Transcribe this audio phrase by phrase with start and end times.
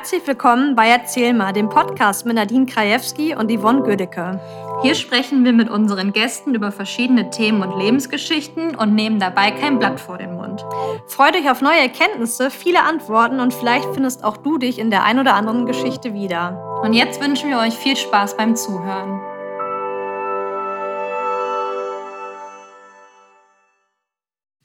[0.00, 4.40] Herzlich willkommen bei Erzähl mal, dem Podcast mit Nadine Krajewski und Yvonne Gödecke.
[4.80, 9.78] Hier sprechen wir mit unseren Gästen über verschiedene Themen und Lebensgeschichten und nehmen dabei kein
[9.78, 10.64] Blatt vor den Mund.
[11.06, 15.04] Freut euch auf neue Erkenntnisse, viele Antworten und vielleicht findest auch du dich in der
[15.04, 16.80] ein oder anderen Geschichte wieder.
[16.82, 19.20] Und jetzt wünschen wir euch viel Spaß beim Zuhören.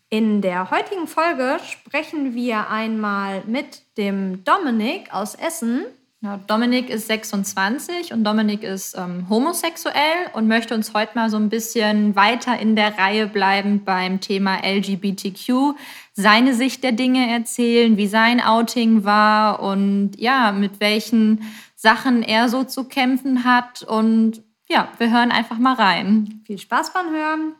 [0.09, 5.85] In der heutigen Folge sprechen wir einmal mit dem Dominik aus Essen.
[6.21, 11.37] Ja, Dominik ist 26 und Dominik ist ähm, homosexuell und möchte uns heute mal so
[11.37, 15.75] ein bisschen weiter in der Reihe bleiben beim Thema LGBTQ,
[16.13, 21.43] seine Sicht der Dinge erzählen, wie sein Outing war und ja, mit welchen
[21.75, 23.83] Sachen er so zu kämpfen hat.
[23.83, 26.41] Und ja, wir hören einfach mal rein.
[26.45, 27.55] Viel Spaß beim Hören.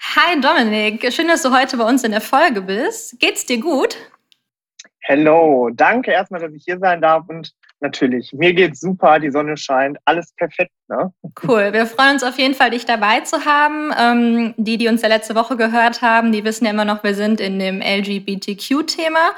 [0.00, 3.18] Hi Dominik, schön, dass du heute bei uns in der Folge bist.
[3.18, 3.96] Geht's dir gut?
[5.00, 9.56] Hello, danke erstmal, dass ich hier sein darf und natürlich, mir geht's super, die Sonne
[9.56, 10.72] scheint, alles perfekt.
[10.88, 11.12] Ne?
[11.42, 13.92] Cool, wir freuen uns auf jeden Fall, dich dabei zu haben.
[13.98, 17.14] Ähm, die, die uns ja letzte Woche gehört haben, die wissen ja immer noch, wir
[17.14, 19.32] sind in dem LGBTQ-Thema.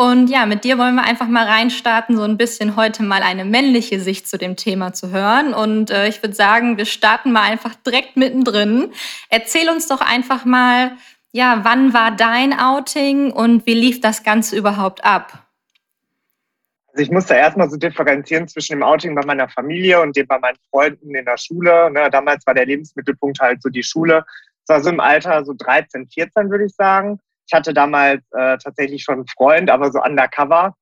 [0.00, 3.44] Und ja, mit dir wollen wir einfach mal reinstarten, so ein bisschen heute mal eine
[3.44, 5.52] männliche Sicht zu dem Thema zu hören.
[5.52, 8.92] Und äh, ich würde sagen, wir starten mal einfach direkt mittendrin.
[9.28, 10.92] Erzähl uns doch einfach mal,
[11.32, 15.46] ja, wann war dein Outing und wie lief das Ganze überhaupt ab?
[16.94, 20.38] Also ich musste erstmal so differenzieren zwischen dem Outing bei meiner Familie und dem bei
[20.38, 21.90] meinen Freunden in der Schule.
[21.90, 24.24] Ne, damals war der Lebensmittelpunkt halt so die Schule.
[24.66, 27.20] Das war so im Alter so 13, 14, würde ich sagen.
[27.50, 30.76] Ich hatte damals äh, tatsächlich schon einen Freund, aber so undercover.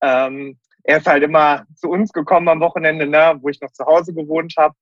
[0.00, 3.84] Ähm, er ist halt immer zu uns gekommen am Wochenende, ne, wo ich noch zu
[3.84, 4.74] Hause gewohnt habe.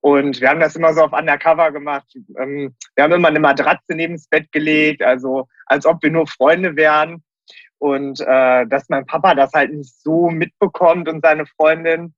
[0.00, 2.06] Und wir haben das immer so auf Undercover gemacht.
[2.38, 6.26] Ähm, wir haben immer eine Matratze neben das Bett gelegt, also als ob wir nur
[6.26, 7.22] Freunde wären.
[7.76, 12.14] Und äh, dass mein Papa das halt nicht so mitbekommt und seine Freundin.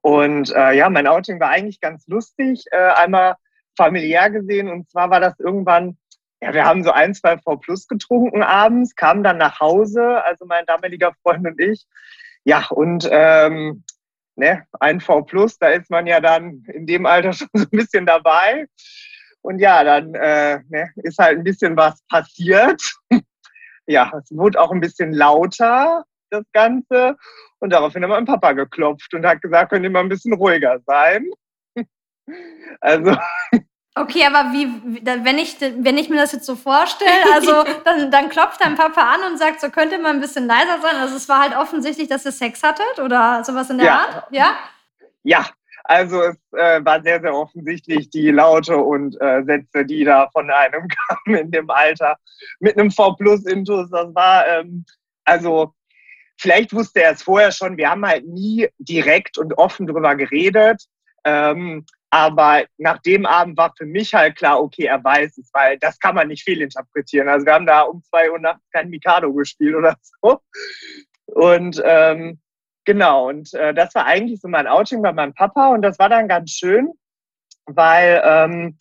[0.00, 3.36] Und äh, ja, mein Outing war eigentlich ganz lustig, äh, einmal
[3.76, 4.68] familiär gesehen.
[4.68, 5.96] Und zwar war das irgendwann
[6.42, 10.44] ja, wir haben so ein, zwei V Plus getrunken abends, kamen dann nach Hause, also
[10.44, 11.86] mein damaliger Freund und ich.
[12.42, 13.84] Ja, und ähm,
[14.34, 17.70] ne, ein V Plus, da ist man ja dann in dem Alter schon so ein
[17.70, 18.66] bisschen dabei.
[19.42, 22.82] Und ja, dann äh, ne, ist halt ein bisschen was passiert.
[23.86, 27.16] ja, es wurde auch ein bisschen lauter, das Ganze.
[27.60, 30.80] Und daraufhin hat mein Papa geklopft und hat gesagt, könnt ihr mal ein bisschen ruhiger
[30.86, 31.24] sein.
[32.80, 33.16] also
[33.94, 34.68] Okay, aber wie,
[35.04, 39.02] wenn ich, wenn ich mir das jetzt so vorstelle, also dann, dann klopft dein Papa
[39.02, 40.96] an und sagt, so könnte man ein bisschen leiser sein.
[40.96, 43.94] Also es war halt offensichtlich, dass ihr Sex hattet oder sowas in der ja.
[43.98, 44.56] Art, ja?
[45.24, 45.46] Ja,
[45.84, 50.50] also es äh, war sehr, sehr offensichtlich die Laute und äh, Sätze, die da von
[50.50, 52.16] einem kamen in dem Alter
[52.60, 53.90] mit einem V Plus Intus.
[53.90, 54.84] Das war ähm,
[55.24, 55.74] also
[56.38, 57.76] vielleicht wusste er es vorher schon.
[57.76, 60.84] Wir haben halt nie direkt und offen drüber geredet.
[61.24, 65.78] Ähm, aber nach dem Abend war für mich halt klar, okay, er weiß es, weil
[65.78, 67.26] das kann man nicht fehlinterpretieren.
[67.26, 70.38] Also wir haben da um zwei Uhr nachts kein Mikado gespielt oder so.
[71.24, 72.38] Und ähm,
[72.84, 76.10] genau, und äh, das war eigentlich so mein Outing bei meinem Papa und das war
[76.10, 76.92] dann ganz schön,
[77.64, 78.76] weil ähm,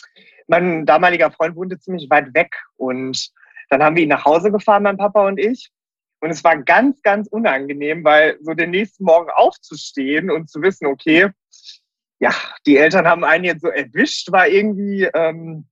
[0.48, 3.32] mein damaliger Freund wohnte ziemlich weit weg und
[3.70, 5.72] dann haben wir ihn nach Hause gefahren, mein Papa und ich.
[6.20, 10.86] Und es war ganz, ganz unangenehm, weil so den nächsten Morgen aufzustehen und zu wissen,
[10.86, 11.30] okay,
[12.22, 12.32] ja,
[12.68, 15.10] die Eltern haben einen jetzt so erwischt, war irgendwie.
[15.14, 15.66] Ähm,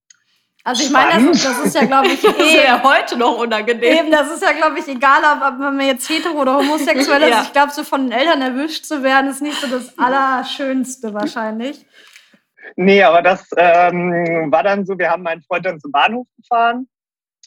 [0.64, 3.98] also ich meine, das, das, ist ja, glaube ich, eh ja heute noch unangenehm.
[3.98, 7.30] Eben, das ist ja, glaube ich, egal, ob, man jetzt hetero oder homosexuell ist.
[7.30, 7.42] ja.
[7.44, 11.86] Ich glaube, so von den Eltern erwischt zu werden, ist nicht so das Allerschönste wahrscheinlich.
[12.76, 16.88] Nee, aber das ähm, war dann so, wir haben meinen Freund dann zum Bahnhof gefahren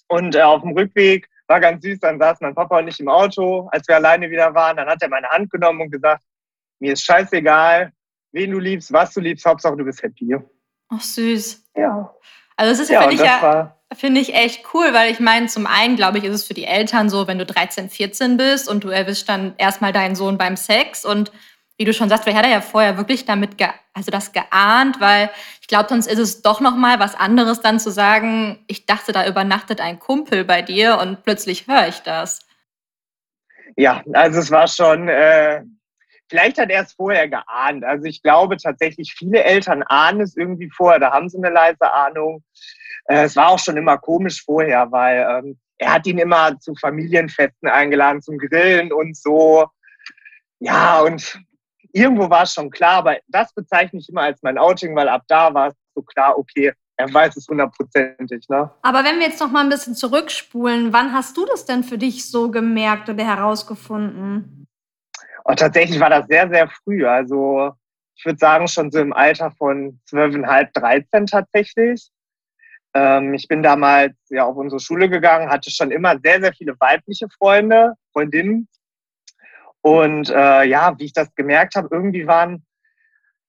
[0.08, 3.08] und äh, auf dem Rückweg war ganz süß, dann saß mein Papa und ich im
[3.08, 6.22] Auto, als wir alleine wieder waren, dann hat er meine Hand genommen und gesagt,
[6.80, 7.92] mir ist scheißegal,
[8.32, 10.36] wen du liebst, was du liebst, Hauptsache du bist happy.
[10.88, 11.64] Ach, süß.
[11.76, 12.14] Ja.
[12.56, 15.66] Also das ist ja, finde ich ja, finde ich echt cool, weil ich meine, zum
[15.66, 18.84] einen, glaube ich, ist es für die Eltern so, wenn du 13, 14 bist und
[18.84, 21.32] du erwischst dann erstmal deinen Sohn beim Sex und
[21.78, 23.56] wie du schon sagst, wer hat er ja vorher wirklich damit,
[23.94, 25.30] also das geahnt, weil
[25.60, 29.12] ich glaube, sonst ist es doch noch mal was anderes dann zu sagen, ich dachte,
[29.12, 32.40] da übernachtet ein Kumpel bei dir und plötzlich höre ich das.
[33.76, 35.62] Ja, also es war schon, äh,
[36.32, 37.84] Vielleicht hat er es vorher geahnt.
[37.84, 41.92] Also ich glaube tatsächlich, viele Eltern ahnen es irgendwie vorher, da haben sie eine leise
[41.92, 42.42] Ahnung.
[43.04, 46.74] Äh, es war auch schon immer komisch vorher, weil ähm, er hat ihn immer zu
[46.74, 49.66] Familienfesten eingeladen, zum Grillen und so.
[50.58, 51.38] Ja, und
[51.92, 55.24] irgendwo war es schon klar, aber das bezeichne ich immer als mein Outing, weil ab
[55.28, 58.48] da war es so klar, okay, er weiß es hundertprozentig.
[58.48, 58.70] Ne?
[58.80, 61.98] Aber wenn wir jetzt noch mal ein bisschen zurückspulen, wann hast du das denn für
[61.98, 64.61] dich so gemerkt oder herausgefunden?
[65.44, 67.06] Und tatsächlich war das sehr, sehr früh.
[67.06, 67.72] Also
[68.16, 72.10] ich würde sagen, schon so im Alter von zwölfeinhalb, dreizehn tatsächlich.
[72.94, 76.78] Ähm, ich bin damals ja auf unsere Schule gegangen, hatte schon immer sehr, sehr viele
[76.78, 78.68] weibliche Freunde, Freundinnen.
[79.80, 82.64] Und äh, ja, wie ich das gemerkt habe, irgendwie waren,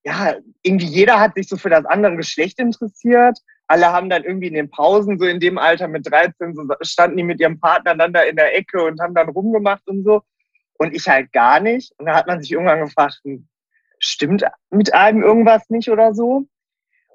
[0.02, 3.38] ja, irgendwie jeder hat sich so für das andere Geschlecht interessiert.
[3.66, 7.16] Alle haben dann irgendwie in den Pausen, so in dem Alter mit 13, so standen
[7.16, 10.22] die mit ihrem Partner dann da in der Ecke und haben dann rumgemacht und so.
[10.76, 11.92] Und ich halt gar nicht.
[11.98, 13.48] Und da hat man sich irgendwann gefragt, hm,
[13.98, 16.46] stimmt mit einem irgendwas nicht oder so?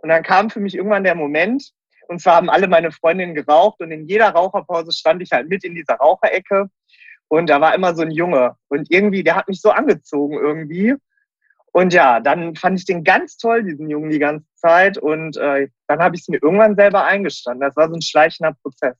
[0.02, 1.74] Und dann kam für mich irgendwann der Moment,
[2.10, 5.64] und zwar haben alle meine Freundinnen geraucht und in jeder Raucherpause stand ich halt mit
[5.64, 6.68] in dieser Raucherecke.
[7.28, 8.56] Und da war immer so ein Junge.
[8.68, 10.96] Und irgendwie, der hat mich so angezogen irgendwie.
[11.72, 14.98] Und ja, dann fand ich den ganz toll, diesen Jungen, die ganze Zeit.
[14.98, 17.62] Und äh, dann habe ich es mir irgendwann selber eingestanden.
[17.62, 18.98] Das war so ein schleichender Prozess.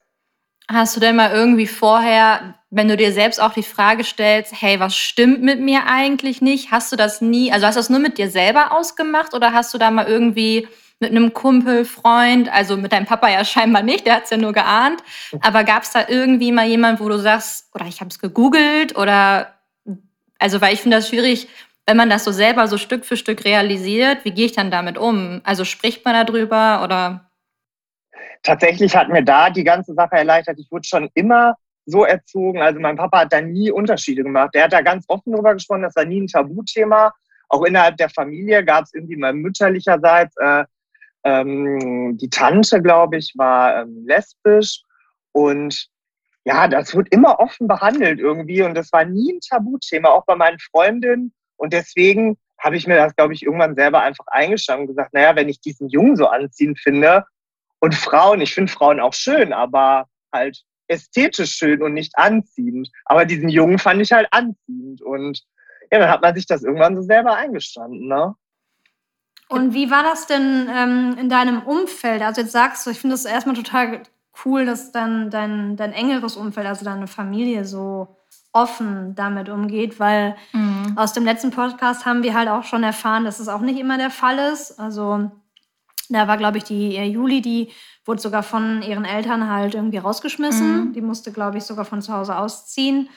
[0.72, 4.80] Hast du denn mal irgendwie vorher, wenn du dir selbst auch die Frage stellst, hey,
[4.80, 6.70] was stimmt mit mir eigentlich nicht?
[6.70, 9.74] Hast du das nie, also hast du das nur mit dir selber ausgemacht oder hast
[9.74, 10.68] du da mal irgendwie
[11.00, 14.38] mit einem Kumpel, Freund, also mit deinem Papa ja scheinbar nicht, der hat es ja
[14.38, 15.02] nur geahnt.
[15.42, 18.96] Aber gab es da irgendwie mal jemand, wo du sagst, oder ich habe es gegoogelt
[18.96, 19.56] oder,
[20.38, 21.48] also weil ich finde das schwierig,
[21.88, 25.00] wenn man das so selber so Stück für Stück realisiert, wie gehe ich dann damit
[25.00, 25.42] um?
[25.44, 27.29] Also spricht man darüber oder?
[28.44, 30.60] Tatsächlich hat mir da die ganze Sache erleichtert.
[30.60, 31.56] Ich wurde schon immer
[31.86, 32.62] so erzogen.
[32.62, 34.52] Also mein Papa hat da nie Unterschiede gemacht.
[34.54, 35.82] Der hat da ganz offen drüber gesprochen.
[35.82, 37.14] Das war nie ein Tabuthema.
[37.50, 40.66] Auch innerhalb der Familie gab es irgendwie mal mütterlicherseits äh,
[41.24, 44.84] ähm, die Tante, glaube ich, war ähm, lesbisch
[45.32, 45.88] und
[46.46, 50.36] ja, das wird immer offen behandelt irgendwie und das war nie ein Tabuthema, auch bei
[50.36, 51.34] meinen Freundinnen.
[51.58, 55.36] Und deswegen habe ich mir das, glaube ich, irgendwann selber einfach eingestanden und gesagt, naja,
[55.36, 57.26] wenn ich diesen Jungen so anziehend finde
[57.80, 62.90] und Frauen, ich finde Frauen auch schön, aber halt ästhetisch schön und nicht anziehend.
[63.06, 65.42] Aber diesen Jungen fand ich halt anziehend und
[65.92, 68.36] ja, dann hat man sich das irgendwann so selber eingestanden, ne?
[69.48, 72.22] Und wie war das denn ähm, in deinem Umfeld?
[72.22, 74.04] Also jetzt sagst du, ich finde es erstmal total
[74.46, 78.16] cool, dass dann dein, dein engeres Umfeld, also deine Familie so
[78.52, 80.94] offen damit umgeht, weil mhm.
[80.96, 83.98] aus dem letzten Podcast haben wir halt auch schon erfahren, dass es auch nicht immer
[83.98, 84.80] der Fall ist.
[84.80, 85.32] Also
[86.14, 87.72] da war, glaube ich, die Juli, die
[88.06, 90.90] wurde sogar von ihren Eltern halt irgendwie rausgeschmissen.
[90.90, 90.94] Mhm.
[90.94, 93.10] Die musste, glaube ich, sogar von zu Hause ausziehen.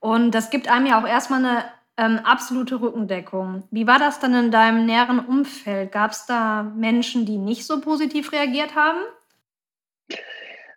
[0.00, 1.64] Und das gibt einem ja auch erstmal eine
[1.96, 3.64] ähm, absolute Rückendeckung.
[3.70, 5.92] Wie war das dann in deinem näheren Umfeld?
[5.92, 8.98] Gab es da Menschen, die nicht so positiv reagiert haben?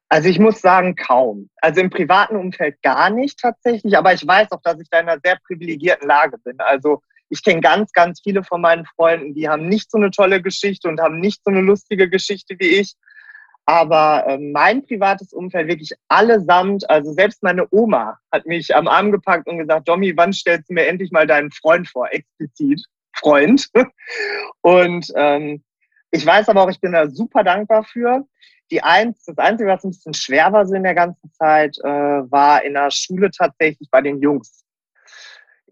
[0.10, 1.50] Also ich muss sagen, kaum.
[1.58, 5.10] Also im privaten Umfeld gar nicht tatsächlich, aber ich weiß auch, dass ich da in
[5.10, 6.60] einer sehr privilegierten Lage bin.
[6.60, 7.02] Also
[7.33, 10.88] ich kenne ganz, ganz viele von meinen Freunden, die haben nicht so eine tolle Geschichte
[10.88, 12.94] und haben nicht so eine lustige Geschichte wie ich.
[13.65, 19.12] Aber äh, mein privates Umfeld wirklich allesamt, also selbst meine Oma hat mich am Arm
[19.12, 22.07] gepackt und gesagt, Domi, wann stellst du mir endlich mal deinen Freund vor?
[22.12, 22.85] Explizit
[23.15, 23.68] Freund.
[24.62, 25.63] und ähm,
[26.12, 28.27] ich weiß aber auch, ich bin da super dankbar für.
[28.69, 31.88] Die eins, das Einzige, was ein bisschen schwer war so in der ganzen Zeit, äh,
[31.88, 34.62] war in der Schule tatsächlich bei den Jungs.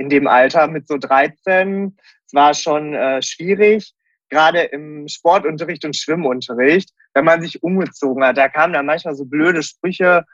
[0.01, 1.95] In dem Alter mit so 13.
[2.25, 3.93] Es war schon äh, schwierig
[4.31, 8.37] gerade im Sportunterricht und Schwimmunterricht, wenn man sich umgezogen hat.
[8.37, 10.25] Da kamen dann manchmal so blöde Sprüche,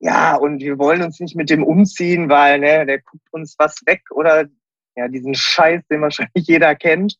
[0.00, 3.80] ja, und wir wollen uns nicht mit dem umziehen, weil ne, der guckt uns was
[3.86, 4.44] weg oder
[4.94, 7.16] ja, diesen Scheiß, den wahrscheinlich jeder kennt.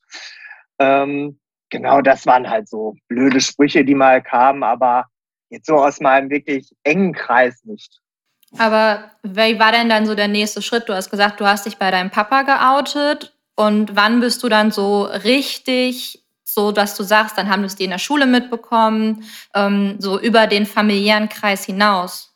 [0.79, 1.41] Ähm,
[1.71, 5.07] genau, das waren halt so blöde Sprüche, die mal kamen, aber
[5.49, 8.01] jetzt so aus meinem wirklich engen Kreis nicht.
[8.57, 10.89] Aber wie war denn dann so der nächste Schritt?
[10.89, 13.35] Du hast gesagt, du hast dich bei deinem Papa geoutet.
[13.57, 17.77] Und wann bist du dann so richtig, so dass du sagst, dann haben wir es
[17.77, 19.25] die in der Schule mitbekommen,
[19.55, 22.35] ähm, so über den familiären Kreis hinaus?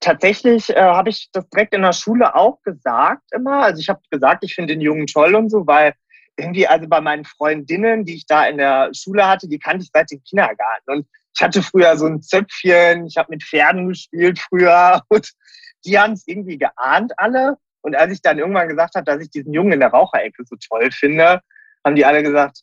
[0.00, 3.62] Tatsächlich äh, habe ich das direkt in der Schule auch gesagt immer.
[3.62, 5.94] Also ich habe gesagt, ich finde den Jungen toll und so, weil
[6.36, 9.90] irgendwie, also bei meinen Freundinnen, die ich da in der Schule hatte, die kannte ich
[9.92, 10.90] seit dem Kindergarten.
[10.90, 15.30] Und ich hatte früher so ein Zöpfchen, ich habe mit Pferden gespielt früher und
[15.84, 17.56] die haben es irgendwie geahnt alle.
[17.82, 20.56] Und als ich dann irgendwann gesagt habe, dass ich diesen Jungen in der Raucherecke so
[20.56, 21.40] toll finde,
[21.84, 22.62] haben die alle gesagt,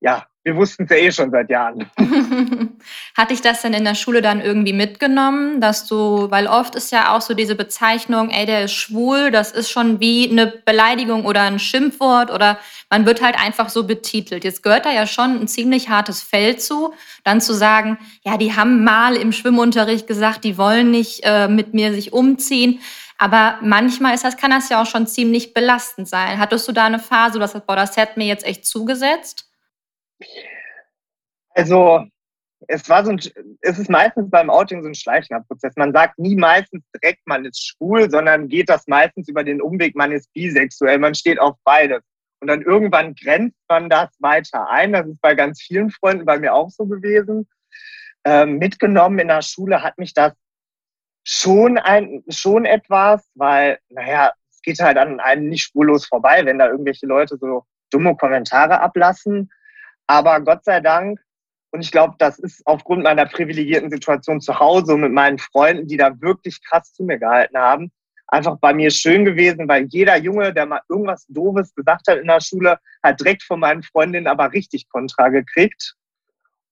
[0.00, 1.90] ja, wir wussten es ja eh schon seit Jahren.
[3.16, 6.90] Hat dich das denn in der Schule dann irgendwie mitgenommen, dass du, weil oft ist
[6.90, 11.26] ja auch so diese Bezeichnung, ey, der ist schwul, das ist schon wie eine Beleidigung
[11.26, 14.44] oder ein Schimpfwort oder man wird halt einfach so betitelt.
[14.44, 18.56] Jetzt gehört da ja schon ein ziemlich hartes Feld zu, dann zu sagen, ja, die
[18.56, 22.80] haben mal im Schwimmunterricht gesagt, die wollen nicht äh, mit mir sich umziehen.
[23.18, 26.38] Aber manchmal ist das, kann das ja auch schon ziemlich belastend sein.
[26.38, 29.47] Hattest du da eine Phase, wo du sagst, boah, das hat mir jetzt echt zugesetzt?
[31.50, 32.04] Also,
[32.66, 33.20] es war so ein,
[33.60, 35.74] es ist meistens beim Outing so ein schleichender Prozess.
[35.76, 39.94] Man sagt nie meistens direkt, man ist schwul, sondern geht das meistens über den Umweg,
[39.94, 42.02] man ist bisexuell, man steht auf beides.
[42.40, 44.92] Und dann irgendwann grenzt man das weiter ein.
[44.92, 47.48] Das ist bei ganz vielen Freunden bei mir auch so gewesen.
[48.24, 50.34] Ähm, mitgenommen in der Schule hat mich das
[51.24, 56.58] schon ein, schon etwas, weil, naja, es geht halt an einem nicht spurlos vorbei, wenn
[56.58, 59.50] da irgendwelche Leute so dumme Kommentare ablassen.
[60.08, 61.20] Aber Gott sei Dank,
[61.70, 65.98] und ich glaube, das ist aufgrund meiner privilegierten Situation zu Hause mit meinen Freunden, die
[65.98, 67.92] da wirklich krass zu mir gehalten haben,
[68.26, 72.26] einfach bei mir schön gewesen, weil jeder Junge, der mal irgendwas Doofes gesagt hat in
[72.26, 75.94] der Schule, hat direkt von meinen Freundinnen aber richtig Kontra gekriegt.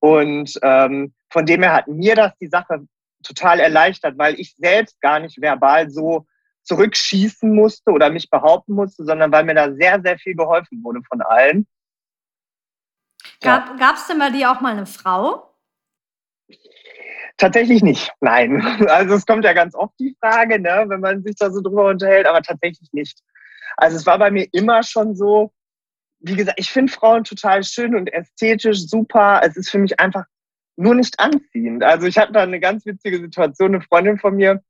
[0.00, 2.86] Und ähm, von dem her hat mir das die Sache
[3.22, 6.26] total erleichtert, weil ich selbst gar nicht verbal so
[6.62, 11.00] zurückschießen musste oder mich behaupten musste, sondern weil mir da sehr, sehr viel geholfen wurde
[11.08, 11.66] von allen.
[13.40, 15.46] Gab es denn bei dir auch mal eine Frau?
[17.36, 18.62] Tatsächlich nicht, nein.
[18.88, 21.88] Also es kommt ja ganz oft die Frage, ne, wenn man sich da so drüber
[21.88, 23.20] unterhält, aber tatsächlich nicht.
[23.76, 25.52] Also es war bei mir immer schon so,
[26.20, 29.42] wie gesagt, ich finde Frauen total schön und ästhetisch super.
[29.44, 30.24] Es ist für mich einfach
[30.76, 31.82] nur nicht anziehend.
[31.82, 33.74] Also ich hatte da eine ganz witzige Situation.
[33.74, 34.62] Eine Freundin von mir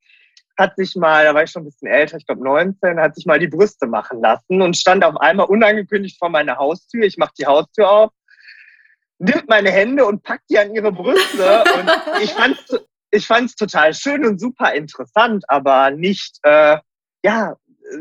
[0.58, 3.26] hat sich mal, da war ich schon ein bisschen älter, ich glaube 19, hat sich
[3.26, 7.04] mal die Brüste machen lassen und stand auf einmal unangekündigt vor meiner Haustür.
[7.04, 8.10] Ich mache die Haustür auf
[9.18, 11.64] nimmt meine Hände und packt die an ihre Brüste.
[11.78, 12.76] und ich fand's,
[13.10, 16.78] ich fand's total schön und super interessant, aber nicht, äh,
[17.24, 17.56] ja,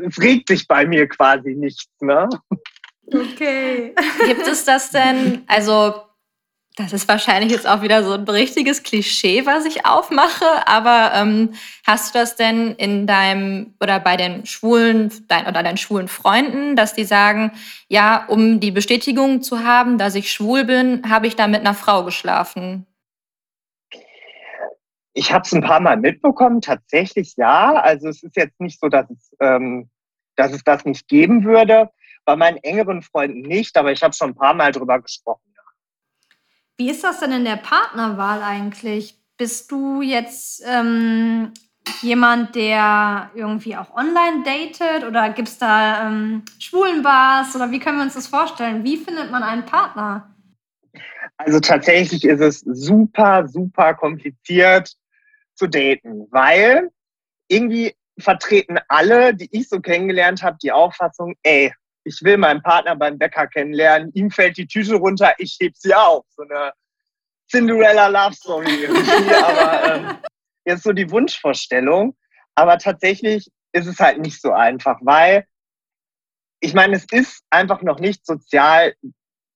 [0.06, 2.28] es regt sich bei mir quasi nichts, ne?
[3.12, 3.94] Okay.
[4.26, 6.05] Gibt es das denn, also
[6.76, 10.44] das ist wahrscheinlich jetzt auch wieder so ein richtiges Klischee, was ich aufmache.
[10.66, 11.54] Aber ähm,
[11.86, 16.76] hast du das denn in deinem oder bei den schwulen dein, oder deinen schwulen Freunden,
[16.76, 17.52] dass die sagen,
[17.88, 21.72] ja, um die Bestätigung zu haben, dass ich schwul bin, habe ich da mit einer
[21.72, 22.86] Frau geschlafen?
[25.14, 27.72] Ich habe es ein paar Mal mitbekommen, tatsächlich ja.
[27.72, 29.88] Also es ist jetzt nicht so, dass es, ähm,
[30.36, 31.88] dass es das nicht geben würde.
[32.26, 35.40] Bei meinen engeren Freunden nicht, aber ich habe schon ein paar Mal drüber gesprochen.
[36.76, 39.18] Wie ist das denn in der Partnerwahl eigentlich?
[39.38, 41.52] Bist du jetzt ähm,
[42.02, 47.98] jemand, der irgendwie auch online datet oder gibt es da ähm, Schwulenbars oder wie können
[47.98, 48.84] wir uns das vorstellen?
[48.84, 50.34] Wie findet man einen Partner?
[51.38, 54.94] Also tatsächlich ist es super, super kompliziert
[55.54, 56.90] zu daten, weil
[57.48, 61.72] irgendwie vertreten alle, die ich so kennengelernt habe, die Auffassung, ey,
[62.06, 65.92] ich will meinen Partner beim Bäcker kennenlernen, ihm fällt die Tüte runter, ich heb sie
[65.92, 66.24] auf.
[66.30, 66.72] So eine
[67.50, 68.86] Cinderella Love Story
[69.44, 70.18] aber ähm,
[70.64, 72.16] jetzt so die Wunschvorstellung.
[72.54, 75.44] Aber tatsächlich ist es halt nicht so einfach, weil
[76.60, 78.94] ich meine, es ist einfach noch nicht sozial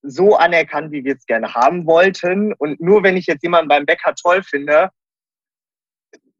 [0.03, 2.53] so anerkannt, wie wir es gerne haben wollten.
[2.53, 4.89] Und nur wenn ich jetzt jemanden beim Bäcker toll finde,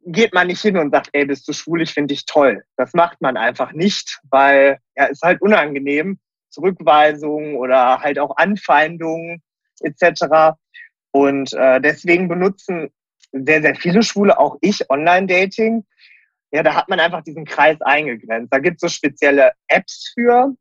[0.06, 2.64] geht man nicht hin und sagt, ey, bist du schwul, ich finde dich toll.
[2.78, 6.20] Das macht man einfach nicht, weil ja, ist halt unangenehm.
[6.50, 9.42] Zurückweisungen oder halt auch Anfeindungen
[9.80, 10.58] etc.
[11.12, 12.90] Und äh, deswegen benutzen
[13.32, 15.86] sehr, sehr viele Schwule, auch ich, Online-Dating.
[16.52, 18.54] Ja, da hat man einfach diesen Kreis eingegrenzt.
[18.54, 20.54] Da gibt es so spezielle Apps für,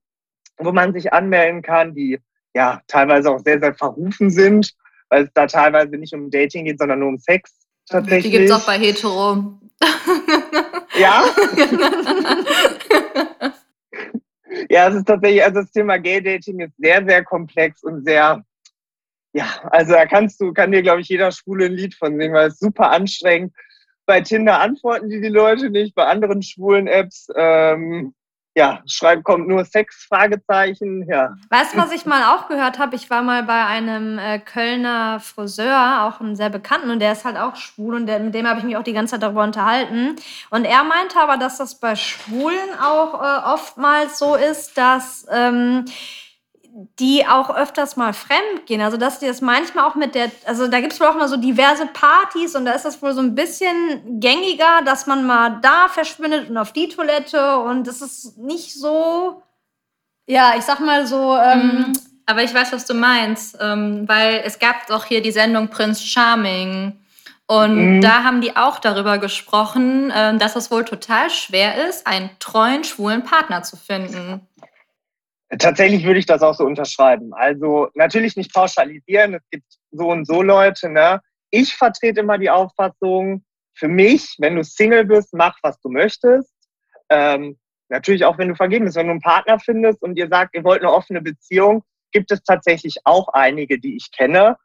[0.59, 2.21] wo man sich anmelden kann, die
[2.55, 4.73] ja teilweise auch sehr, sehr verrufen sind,
[5.09, 7.60] weil es da teilweise nicht um Dating geht, sondern nur um Sex
[7.91, 8.25] tatsächlich.
[8.25, 9.61] Die gibt es auch bei Hetero.
[10.99, 11.25] Ja?
[14.69, 18.45] ja, es ist tatsächlich, also das Thema Gay-Dating ist sehr, sehr komplex und sehr,
[19.33, 22.35] ja, also da kannst du, kann dir, glaube ich, jeder Schwule ein Lied von singen,
[22.35, 23.55] weil es super anstrengend.
[24.07, 28.13] Bei Tinder antworten die die Leute nicht, bei anderen schwulen Apps ähm,
[28.55, 31.37] ja, schreiben kommt nur Sex, Fragezeichen, ja.
[31.51, 32.97] Weißt du, was ich mal auch gehört habe?
[32.97, 37.25] Ich war mal bei einem äh, Kölner Friseur, auch einem sehr bekannten, und der ist
[37.25, 39.45] halt auch schwul und der, mit dem habe ich mich auch die ganze Zeit darüber
[39.45, 40.17] unterhalten.
[40.51, 45.85] Und er meinte aber, dass das bei Schwulen auch äh, oftmals so ist, dass ähm,
[46.99, 48.81] die auch öfters mal fremd gehen.
[48.81, 51.29] Also dass die das manchmal auch mit der, also da gibt es wohl auch mal
[51.29, 55.59] so diverse Partys und da ist das wohl so ein bisschen gängiger, dass man mal
[55.63, 59.43] da verschwindet und auf die Toilette und das ist nicht so,
[60.27, 61.37] ja, ich sag mal so.
[61.37, 61.93] Ähm, mhm.
[62.27, 66.03] aber ich weiß, was du meinst, ähm, weil es gab doch hier die Sendung Prince
[66.03, 66.97] Charming.
[67.51, 68.01] Und mhm.
[68.01, 72.85] da haben die auch darüber gesprochen, äh, dass es wohl total schwer ist, einen treuen
[72.85, 74.47] schwulen Partner zu finden.
[75.59, 77.35] Tatsächlich würde ich das auch so unterschreiben.
[77.35, 79.35] Also natürlich nicht pauschalisieren.
[79.35, 80.89] Es gibt so und so Leute.
[80.89, 81.21] Ne?
[81.51, 86.53] Ich vertrete immer die Auffassung, für mich, wenn du Single bist, mach, was du möchtest.
[87.09, 88.97] Ähm, natürlich auch, wenn du vergeben bist.
[88.97, 92.43] Wenn du einen Partner findest und ihr sagt, ihr wollt eine offene Beziehung, gibt es
[92.43, 94.57] tatsächlich auch einige, die ich kenne.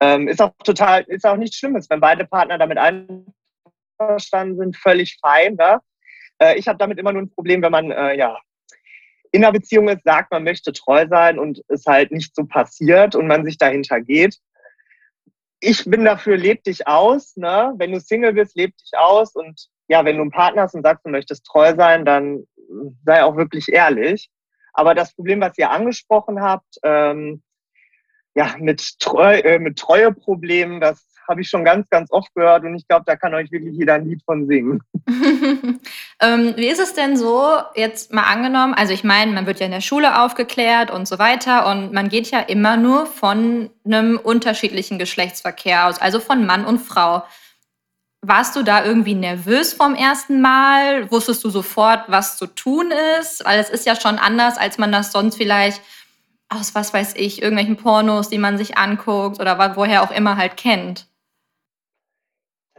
[0.00, 2.78] Ähm, ist auch total, ist auch nichts Schlimmes, wenn beide Partner damit
[3.98, 5.54] einverstanden sind, völlig fein.
[5.54, 5.80] Ne?
[6.38, 8.38] Äh, ich habe damit immer nur ein Problem, wenn man äh, ja
[9.34, 13.16] in einer Beziehung ist, sagt, man möchte treu sein und es halt nicht so passiert
[13.16, 14.38] und man sich dahinter geht.
[15.58, 17.36] Ich bin dafür, leb dich aus.
[17.36, 17.74] Ne?
[17.76, 19.34] Wenn du Single bist, leb dich aus.
[19.34, 22.44] Und ja, wenn du einen Partner hast und sagst, du möchtest treu sein, dann
[23.04, 24.30] sei auch wirklich ehrlich.
[24.72, 27.42] Aber das Problem, was ihr angesprochen habt, ähm,
[28.36, 32.74] ja, mit, Treu, äh, mit Treueproblemen, das habe ich schon ganz, ganz oft gehört und
[32.74, 34.82] ich glaube, da kann euch wirklich jeder ein Lied von singen.
[36.20, 39.66] ähm, wie ist es denn so, jetzt mal angenommen, also ich meine, man wird ja
[39.66, 44.18] in der Schule aufgeklärt und so weiter und man geht ja immer nur von einem
[44.18, 47.24] unterschiedlichen Geschlechtsverkehr aus, also von Mann und Frau.
[48.26, 51.10] Warst du da irgendwie nervös vom ersten Mal?
[51.10, 52.90] Wusstest du sofort, was zu tun
[53.20, 53.44] ist?
[53.44, 55.82] Weil es ist ja schon anders, als man das sonst vielleicht
[56.48, 60.56] aus was weiß ich, irgendwelchen Pornos, die man sich anguckt oder woher auch immer halt
[60.56, 61.06] kennt?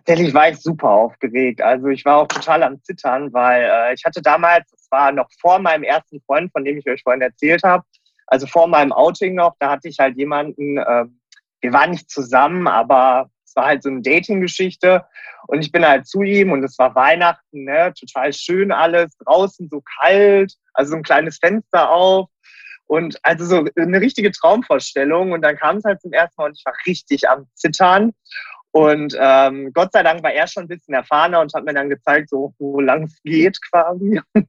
[0.05, 1.61] Tatsächlich war ich super aufgeregt.
[1.61, 5.27] Also ich war auch total am Zittern, weil äh, ich hatte damals, es war noch
[5.41, 7.83] vor meinem ersten Freund, von dem ich euch vorhin erzählt habe,
[8.27, 11.05] also vor meinem Outing noch, da hatte ich halt jemanden, äh,
[11.61, 15.03] wir waren nicht zusammen, aber es war halt so eine Dating-Geschichte
[15.47, 19.69] und ich bin halt zu ihm und es war Weihnachten, ne, total schön alles, draußen
[19.69, 22.29] so kalt, also so ein kleines Fenster auf
[22.87, 25.31] und also so eine richtige Traumvorstellung.
[25.31, 28.13] Und dann kam es halt zum ersten Mal und ich war richtig am Zittern.
[28.75, 31.89] Und ähm, Gott sei Dank war er schon ein bisschen erfahrener und hat mir dann
[31.89, 34.19] gezeigt, so wo lang es geht quasi.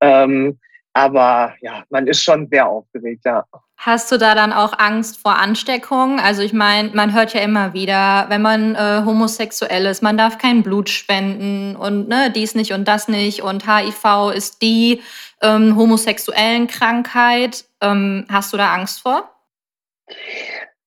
[0.00, 0.56] ähm,
[0.92, 3.44] aber ja, man ist schon sehr aufgeregt, ja.
[3.76, 6.20] Hast du da dann auch Angst vor Ansteckung?
[6.20, 10.38] Also ich meine, man hört ja immer wieder, wenn man äh, homosexuell ist, man darf
[10.38, 15.02] kein Blut spenden und ne, dies nicht und das nicht und HIV ist die
[15.42, 17.64] ähm, homosexuellen Krankheit.
[17.80, 19.28] Ähm, hast du da Angst vor?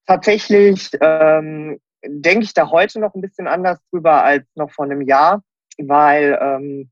[0.07, 5.01] Tatsächlich ähm, denke ich da heute noch ein bisschen anders drüber als noch vor einem
[5.01, 5.43] Jahr,
[5.77, 6.91] weil ähm,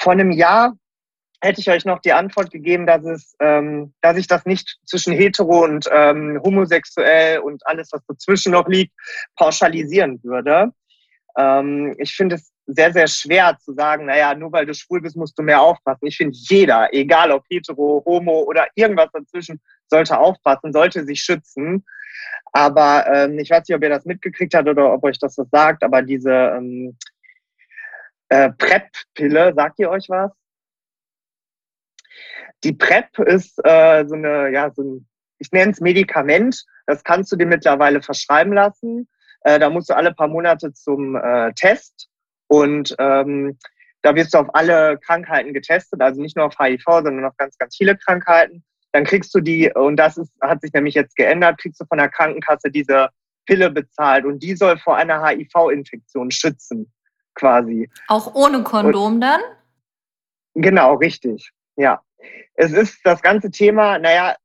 [0.00, 0.74] vor einem Jahr
[1.40, 5.12] hätte ich euch noch die Antwort gegeben, dass es, ähm, dass ich das nicht zwischen
[5.12, 8.92] hetero und ähm, homosexuell und alles, was dazwischen noch liegt,
[9.36, 10.72] pauschalisieren würde.
[11.38, 15.16] Ähm, ich finde es sehr, sehr schwer zu sagen, naja, nur weil du schwul bist,
[15.16, 16.06] musst du mehr aufpassen.
[16.06, 21.84] Ich finde, jeder, egal ob hetero, homo oder irgendwas dazwischen, sollte aufpassen, sollte sich schützen.
[22.58, 25.48] Aber ähm, ich weiß nicht, ob ihr das mitgekriegt habt oder ob euch das was
[25.48, 26.98] sagt, aber diese ähm,
[28.30, 30.32] äh, PrEP-Pille, sagt ihr euch was?
[32.64, 37.30] Die PrEP ist äh, so eine, ja, so ein, ich nenne es Medikament, das kannst
[37.30, 39.08] du dir mittlerweile verschreiben lassen.
[39.42, 42.08] Äh, da musst du alle paar Monate zum äh, Test
[42.48, 43.56] und ähm,
[44.02, 47.56] da wirst du auf alle Krankheiten getestet, also nicht nur auf HIV, sondern auf ganz,
[47.56, 48.64] ganz viele Krankheiten.
[48.92, 51.98] Dann kriegst du die, und das ist, hat sich nämlich jetzt geändert, kriegst du von
[51.98, 53.08] der Krankenkasse diese
[53.46, 56.92] Pille bezahlt und die soll vor einer HIV-Infektion schützen,
[57.34, 57.90] quasi.
[58.08, 59.40] Auch ohne Kondom und, dann?
[60.54, 62.00] Genau, richtig, ja.
[62.54, 64.36] Es ist das ganze Thema, naja,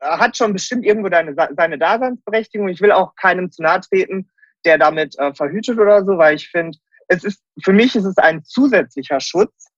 [0.00, 2.68] hat schon bestimmt irgendwo deine, seine Daseinsberechtigung.
[2.68, 4.30] Ich will auch keinem zu nahe treten,
[4.64, 8.16] der damit äh, verhütet oder so, weil ich finde, es ist, für mich ist es
[8.18, 9.68] ein zusätzlicher Schutz,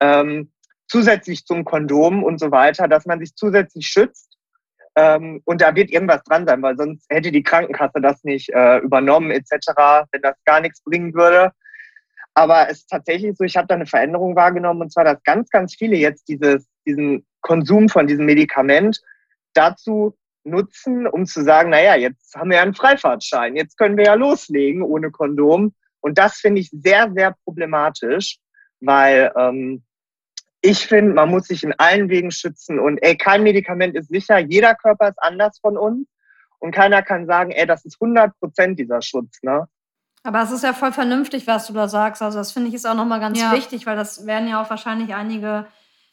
[0.00, 0.52] ähm,
[0.86, 4.38] zusätzlich zum Kondom und so weiter, dass man sich zusätzlich schützt.
[4.96, 8.78] Ähm, und da wird irgendwas dran sein, weil sonst hätte die Krankenkasse das nicht äh,
[8.78, 9.68] übernommen etc.,
[10.12, 11.52] wenn das gar nichts bringen würde.
[12.34, 15.50] Aber es ist tatsächlich so, ich habe da eine Veränderung wahrgenommen und zwar, dass ganz,
[15.50, 19.00] ganz viele jetzt dieses, diesen Konsum von diesem Medikament
[19.52, 24.04] dazu nutzen, um zu sagen, naja, jetzt haben wir ja einen Freifahrtschein, jetzt können wir
[24.04, 25.74] ja loslegen ohne Kondom.
[26.00, 28.38] Und das finde ich sehr, sehr problematisch,
[28.80, 29.82] weil ähm,
[30.64, 32.78] ich finde, man muss sich in allen Wegen schützen.
[32.78, 36.08] Und ey, kein Medikament ist sicher, jeder Körper ist anders von uns.
[36.58, 39.42] Und keiner kann sagen, ey, das ist 100 Prozent dieser Schutz.
[39.42, 39.68] Ne?
[40.22, 42.22] Aber es ist ja voll vernünftig, was du da sagst.
[42.22, 43.52] Also das finde ich ist auch nochmal ganz ja.
[43.52, 45.66] wichtig, weil das werden ja auch wahrscheinlich einige,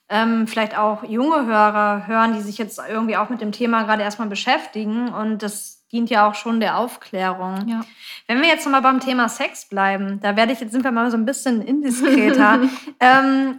[0.09, 4.03] ähm, vielleicht auch junge Hörer hören, die sich jetzt irgendwie auch mit dem Thema gerade
[4.03, 5.13] erstmal beschäftigen.
[5.13, 7.69] Und das dient ja auch schon der Aufklärung.
[7.69, 7.85] Ja.
[8.27, 11.09] Wenn wir jetzt nochmal beim Thema Sex bleiben, da werde ich jetzt sind wir mal
[11.09, 12.59] so ein bisschen indiskreter.
[12.99, 13.55] ähm,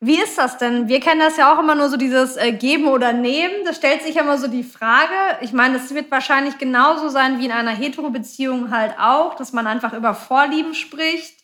[0.00, 0.88] wie ist das denn?
[0.88, 3.64] Wir kennen das ja auch immer nur so dieses äh, Geben oder Nehmen.
[3.64, 5.38] Das stellt sich ja immer so die Frage.
[5.40, 9.66] Ich meine, das wird wahrscheinlich genauso sein wie in einer Hetero-Beziehung halt auch, dass man
[9.66, 11.34] einfach über Vorlieben spricht.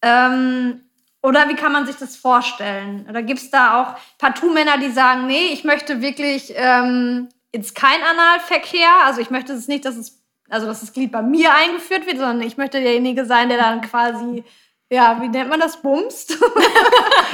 [0.00, 0.82] Ähm,
[1.22, 3.06] oder wie kann man sich das vorstellen?
[3.10, 8.00] Oder gibt es da auch Partout-Männer, die sagen, nee, ich möchte wirklich ähm, jetzt kein
[8.02, 9.04] Analverkehr.
[9.04, 12.18] Also ich möchte es nicht, dass es, also dass das Glied bei mir eingeführt wird,
[12.18, 14.44] sondern ich möchte derjenige sein, der dann quasi,
[14.90, 16.30] ja, wie nennt man das, bumst?
[16.32, 16.38] ähm,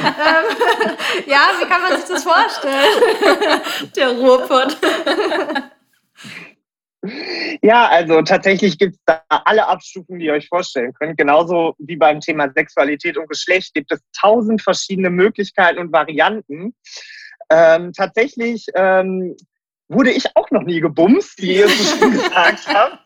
[1.27, 3.03] ja, wie kann man sich das vorstellen?
[3.97, 4.77] Der Ruhrpott.
[7.63, 11.19] Ja, also tatsächlich gibt es da alle Abstufungen, die ihr euch vorstellen könnt.
[11.19, 16.75] Genauso wie beim Thema Sexualität und Geschlecht gibt es tausend verschiedene Möglichkeiten und Varianten.
[17.51, 19.37] Ähm, tatsächlich ähm,
[19.89, 22.99] wurde ich auch noch nie gebumst, wie ihr es schon gesagt habt.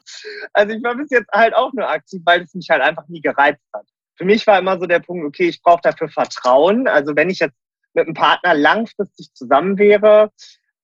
[0.52, 3.20] Also ich war bis jetzt halt auch nur aktiv, weil es mich halt einfach nie
[3.20, 3.84] gereizt hat.
[4.18, 6.88] Für mich war immer so der Punkt, okay, ich brauche dafür Vertrauen.
[6.88, 7.57] Also wenn ich jetzt
[7.94, 10.33] mit einem Partner langfristig zusammen wäre,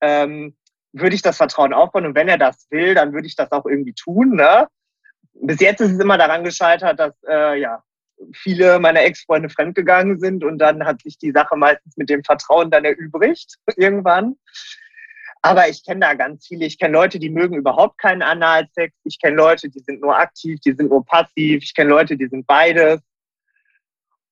[0.01, 0.57] ähm,
[0.93, 2.07] würde ich das Vertrauen aufbauen.
[2.07, 4.37] Und wenn er das will, dann würde ich das auch irgendwie tun.
[4.37, 4.69] Ne?
[5.35, 7.83] Bis jetzt ist es immer daran gescheitert, dass äh, ja,
[8.33, 12.71] viele meiner Ex-Freunde fremdgegangen sind und dann hat sich die Sache meistens mit dem Vertrauen
[12.71, 14.37] dann erübrigt irgendwann.
[15.43, 16.65] Aber ich kenne da ganz viele.
[16.65, 18.95] Ich kenne Leute, die mögen überhaupt keinen Analsex.
[19.05, 21.63] Ich kenne Leute, die sind nur aktiv, die sind nur passiv.
[21.63, 23.01] Ich kenne Leute, die sind beides.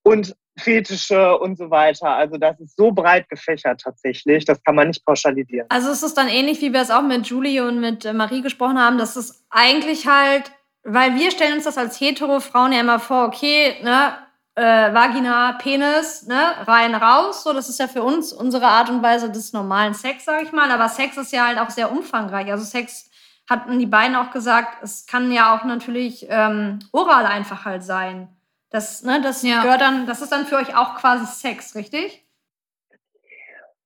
[0.02, 2.08] Und Fetische und so weiter.
[2.08, 5.66] Also das ist so breit gefächert tatsächlich, das kann man nicht pauschalisieren.
[5.70, 8.42] Also es ist dann ähnlich, wie wir es auch mit Julie und mit äh, Marie
[8.42, 10.52] gesprochen haben, dass es eigentlich halt,
[10.84, 14.14] weil wir stellen uns das als hetero Frauen ja immer vor, okay, ne,
[14.54, 19.02] äh, Vagina, Penis, ne, rein, raus, so, das ist ja für uns unsere Art und
[19.02, 22.50] Weise des normalen Sex, sag ich mal, aber Sex ist ja halt auch sehr umfangreich,
[22.50, 23.08] also Sex
[23.48, 28.28] hatten die beiden auch gesagt, es kann ja auch natürlich ähm, oral einfach halt sein.
[28.72, 29.62] Das, ne, das ja.
[29.62, 32.26] gehört dann, das ist dann für euch auch quasi Sex, richtig?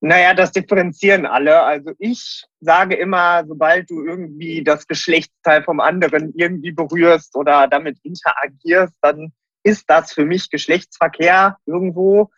[0.00, 1.62] Naja, das differenzieren alle.
[1.62, 7.98] Also ich sage immer, sobald du irgendwie das Geschlechtsteil vom anderen irgendwie berührst oder damit
[8.04, 9.32] interagierst, dann
[9.64, 12.30] ist das für mich Geschlechtsverkehr irgendwo.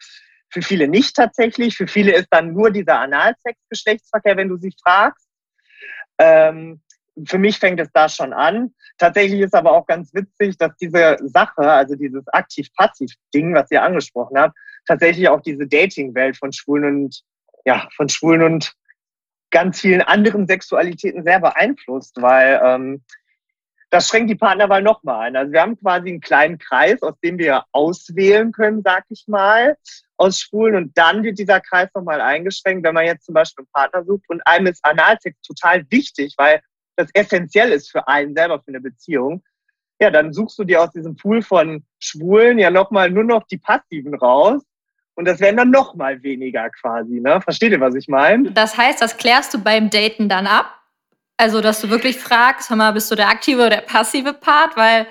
[0.50, 1.76] Für viele nicht tatsächlich.
[1.76, 5.28] Für viele ist dann nur dieser Analsex Geschlechtsverkehr, wenn du sie fragst.
[6.16, 6.80] Ähm,
[7.26, 8.74] für mich fängt es da schon an.
[8.98, 14.38] Tatsächlich ist aber auch ganz witzig, dass diese Sache, also dieses aktiv-passiv-Ding, was ihr angesprochen
[14.38, 17.22] habt, tatsächlich auch diese Dating-Welt von Schwulen und,
[17.64, 18.72] ja, von Schwulen und
[19.50, 23.04] ganz vielen anderen Sexualitäten sehr beeinflusst, weil ähm,
[23.90, 25.36] das schränkt die Partnerwahl nochmal ein.
[25.36, 29.76] Also wir haben quasi einen kleinen Kreis, aus dem wir auswählen können, sag ich mal,
[30.18, 33.72] aus Schwulen und dann wird dieser Kreis nochmal eingeschränkt, wenn man jetzt zum Beispiel einen
[33.72, 36.60] Partner sucht und einem ist Analsex total wichtig, weil
[36.98, 39.42] das essentiell ist für einen selber, für eine Beziehung,
[40.00, 43.58] ja, dann suchst du dir aus diesem Pool von Schwulen ja nochmal nur noch die
[43.58, 44.62] Passiven raus.
[45.14, 47.40] Und das werden dann nochmal weniger quasi, ne?
[47.40, 48.52] Versteht ihr, was ich meine?
[48.52, 50.72] Das heißt, das klärst du beim Daten dann ab?
[51.36, 54.76] Also, dass du wirklich fragst, hör mal, bist du der aktive oder der passive Part?
[54.76, 55.06] Weil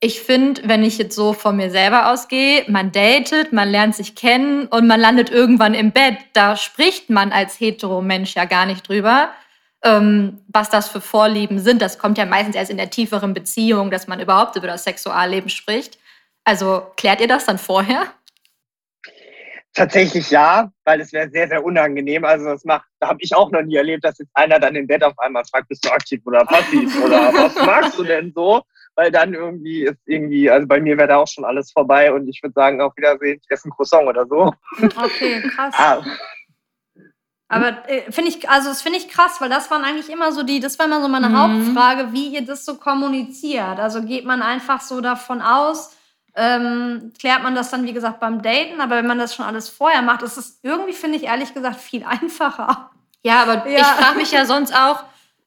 [0.00, 4.14] ich finde, wenn ich jetzt so von mir selber ausgehe, man datet, man lernt sich
[4.14, 6.18] kennen und man landet irgendwann im Bett.
[6.34, 9.30] Da spricht man als hetero Mensch ja gar nicht drüber
[9.86, 11.80] ähm, was das für Vorlieben sind.
[11.80, 15.48] Das kommt ja meistens erst in der tieferen Beziehung, dass man überhaupt über das Sexualleben
[15.48, 15.98] spricht.
[16.44, 18.06] Also klärt ihr das dann vorher?
[19.74, 22.24] Tatsächlich ja, weil es wäre sehr, sehr unangenehm.
[22.24, 24.86] Also das macht, da habe ich auch noch nie erlebt, dass jetzt einer dann im
[24.86, 28.62] Bett auf einmal fragt, bist du aktiv oder passiv oder was magst du denn so?
[28.94, 32.26] Weil dann irgendwie ist irgendwie, also bei mir wäre da auch schon alles vorbei und
[32.26, 34.52] ich würde sagen, auf Wiedersehen, ich esse ein Croissant oder so.
[34.80, 35.74] Okay, krass.
[35.76, 36.02] Ah,
[37.48, 40.42] aber äh, finde ich, also das finde ich krass, weil das waren eigentlich immer so
[40.42, 41.38] die, das war immer so meine mhm.
[41.38, 43.78] Hauptfrage, wie ihr das so kommuniziert.
[43.78, 45.96] Also geht man einfach so davon aus,
[46.34, 49.68] ähm, klärt man das dann, wie gesagt, beim Daten, aber wenn man das schon alles
[49.68, 52.90] vorher macht, ist es irgendwie, finde ich ehrlich gesagt, viel einfacher.
[53.22, 53.78] Ja, aber ja.
[53.78, 55.04] ich frage mich ja sonst auch,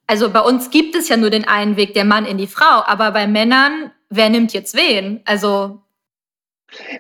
[0.08, 2.84] also bei uns gibt es ja nur den einen Weg, der Mann in die Frau,
[2.86, 5.22] aber bei Männern, wer nimmt jetzt wen?
[5.26, 5.84] Also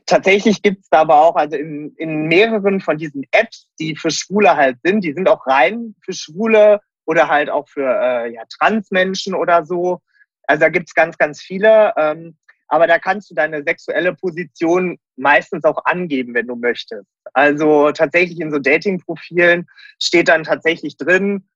[0.05, 4.12] Tatsächlich gibt es da aber auch, also in, in mehreren von diesen Apps, die für
[4.12, 8.43] Schwule halt sind, die sind auch rein für Schwule oder halt auch für äh, ja,
[8.60, 10.01] Transmenschen oder so.
[10.47, 11.93] Also da gibt es ganz, ganz viele.
[11.97, 17.08] Ähm, aber da kannst du deine sexuelle Position meistens auch angeben, wenn du möchtest.
[17.34, 19.67] Also tatsächlich in so Dating-Profilen
[20.01, 21.47] steht dann tatsächlich drin,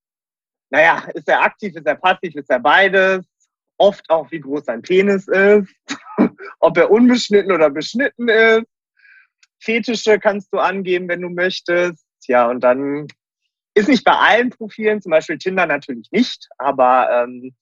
[0.72, 3.26] naja, ist er aktiv, ist er passiv, ist er beides?
[3.78, 5.70] oft auch, wie groß sein Penis ist,
[6.64, 8.66] ob er unbeschnitten oder beschnitten ist.
[9.60, 12.06] Fetische kannst du angeben, wenn du möchtest.
[12.28, 13.08] Ja, und dann
[13.74, 17.54] ist nicht bei allen Profilen, zum Beispiel Tinder natürlich nicht, aber ähm,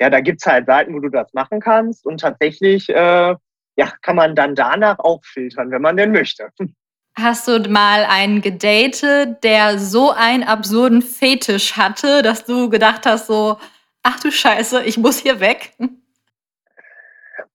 [0.00, 3.34] ja, da gibt es halt Seiten, wo du das machen kannst und tatsächlich äh,
[3.76, 6.48] ja, kann man dann danach auch filtern, wenn man denn möchte.
[7.18, 13.26] Hast du mal einen gedatet, der so einen absurden Fetisch hatte, dass du gedacht hast,
[13.26, 13.58] so,
[14.02, 15.72] ach du Scheiße, ich muss hier weg?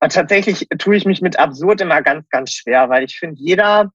[0.02, 3.92] Und tatsächlich tue ich mich mit absurd immer ganz, ganz schwer, weil ich finde, jeder,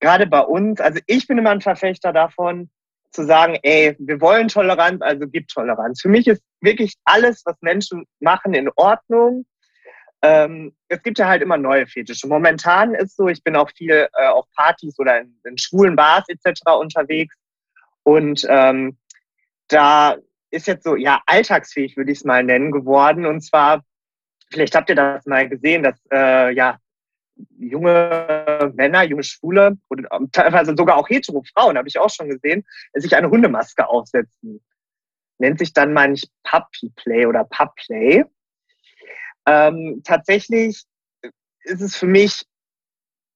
[0.00, 2.70] gerade bei uns, also ich bin immer ein Verfechter davon,
[3.12, 6.02] zu sagen, ey, wir wollen Toleranz, also gib Toleranz.
[6.02, 9.46] Für mich ist wirklich alles, was Menschen machen, in Ordnung.
[10.20, 12.26] Ähm, es gibt ja halt immer neue Fetische.
[12.26, 16.24] Momentan ist so, ich bin auch viel äh, auf Partys oder in, in schwulen Bars
[16.28, 16.60] etc.
[16.78, 17.34] unterwegs
[18.08, 18.96] und ähm,
[19.68, 20.16] da
[20.50, 23.26] ist jetzt so, ja, alltagsfähig würde ich es mal nennen geworden.
[23.26, 23.84] Und zwar,
[24.50, 26.78] vielleicht habt ihr das mal gesehen, dass äh, ja
[27.58, 32.64] junge Männer, junge Schwule oder teilweise sogar auch hetero Frauen, habe ich auch schon gesehen,
[32.94, 34.60] sich eine Hundemaske aufsetzen.
[35.38, 38.24] Nennt sich dann manch Puppy Play oder Pup Play.
[39.46, 40.84] Ähm, tatsächlich
[41.62, 42.42] ist es für mich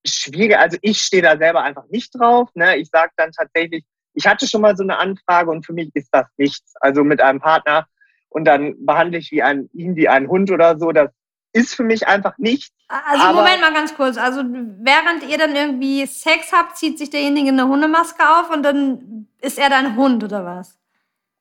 [0.05, 0.59] schwierig.
[0.59, 2.51] Also ich stehe da selber einfach nicht drauf.
[2.55, 2.77] Ne?
[2.77, 6.09] Ich sage dann tatsächlich, ich hatte schon mal so eine Anfrage und für mich ist
[6.11, 6.75] das nichts.
[6.81, 7.87] Also mit einem Partner
[8.33, 10.93] und dann behandle ich wie ein, ihn wie einen Hund oder so.
[10.93, 11.11] Das
[11.53, 12.75] ist für mich einfach nichts.
[12.89, 14.17] Also Moment mal ganz kurz.
[14.17, 19.29] Also während ihr dann irgendwie Sex habt, zieht sich derjenige eine Hundemaske auf und dann
[19.41, 20.79] ist er dein Hund oder was?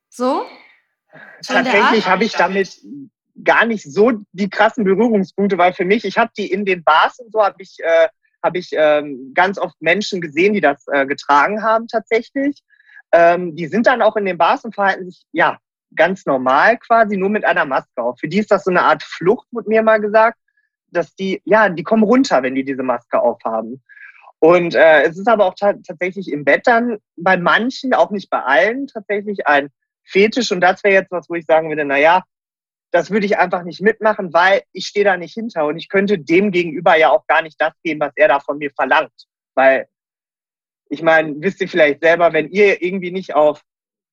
[0.09, 0.45] So?
[1.45, 2.79] Tatsächlich habe ich damit
[3.43, 7.19] gar nicht so die krassen Berührungspunkte, weil für mich, ich habe die in den Bars
[7.19, 8.07] und so, habe ich, äh,
[8.43, 12.61] hab ich ähm, ganz oft Menschen gesehen, die das äh, getragen haben tatsächlich.
[13.11, 15.57] Ähm, die sind dann auch in den Bars und verhalten sich, ja,
[15.95, 18.19] ganz normal quasi, nur mit einer Maske auf.
[18.19, 20.37] Für die ist das so eine Art Flucht, wurde mir mal gesagt,
[20.87, 23.81] dass die, ja, die kommen runter, wenn die diese Maske aufhaben.
[24.39, 28.41] Und äh, es ist aber auch tatsächlich im Bett dann bei manchen, auch nicht bei
[28.41, 29.69] allen, tatsächlich ein
[30.03, 30.51] Fetisch.
[30.51, 32.23] Und das wäre jetzt was, wo ich sagen würde, na ja,
[32.91, 36.19] das würde ich einfach nicht mitmachen, weil ich stehe da nicht hinter und ich könnte
[36.19, 39.27] dem gegenüber ja auch gar nicht das geben, was er da von mir verlangt.
[39.55, 39.87] Weil,
[40.89, 43.61] ich meine, wisst ihr vielleicht selber, wenn ihr irgendwie nicht auf,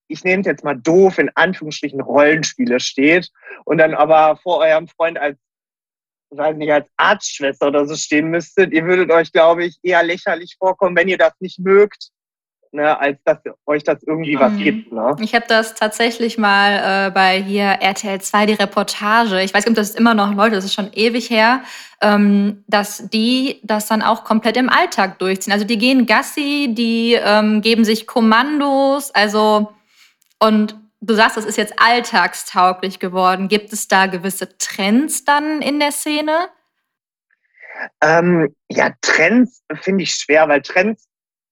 [0.09, 3.31] ich nehme es jetzt mal doof, in Anführungsstrichen Rollenspiele steht
[3.65, 5.39] und dann aber vor eurem Freund als,
[6.31, 10.57] weiß nicht, als Arztschwester oder so stehen müsstet, ihr würdet euch, glaube ich, eher lächerlich
[10.59, 12.11] vorkommen, wenn ihr das nicht mögt
[12.73, 14.41] ne, als dass euch das irgendwie mhm.
[14.41, 14.93] was gibt.
[14.93, 15.17] Ne?
[15.21, 19.71] Ich habe das tatsächlich mal äh, bei hier RTL 2 die Reportage, ich weiß nicht,
[19.71, 21.63] ob das immer noch Leute, das ist schon ewig her,
[22.01, 25.53] ähm, dass die das dann auch komplett im Alltag durchziehen.
[25.53, 29.73] Also die gehen Gassi, die ähm, geben sich Kommandos, also
[30.39, 33.49] und du sagst, das ist jetzt alltagstauglich geworden.
[33.49, 36.49] Gibt es da gewisse Trends dann in der Szene?
[38.01, 41.09] Ähm, ja, Trends finde ich schwer, weil Trends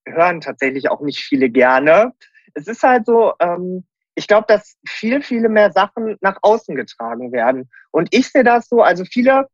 [0.07, 2.13] hören tatsächlich auch nicht viele gerne.
[2.55, 7.33] Es ist halt so, ähm, ich glaube, dass viel, viele mehr Sachen nach außen getragen
[7.33, 7.71] werden.
[7.91, 9.47] Und ich sehe das so, also viele,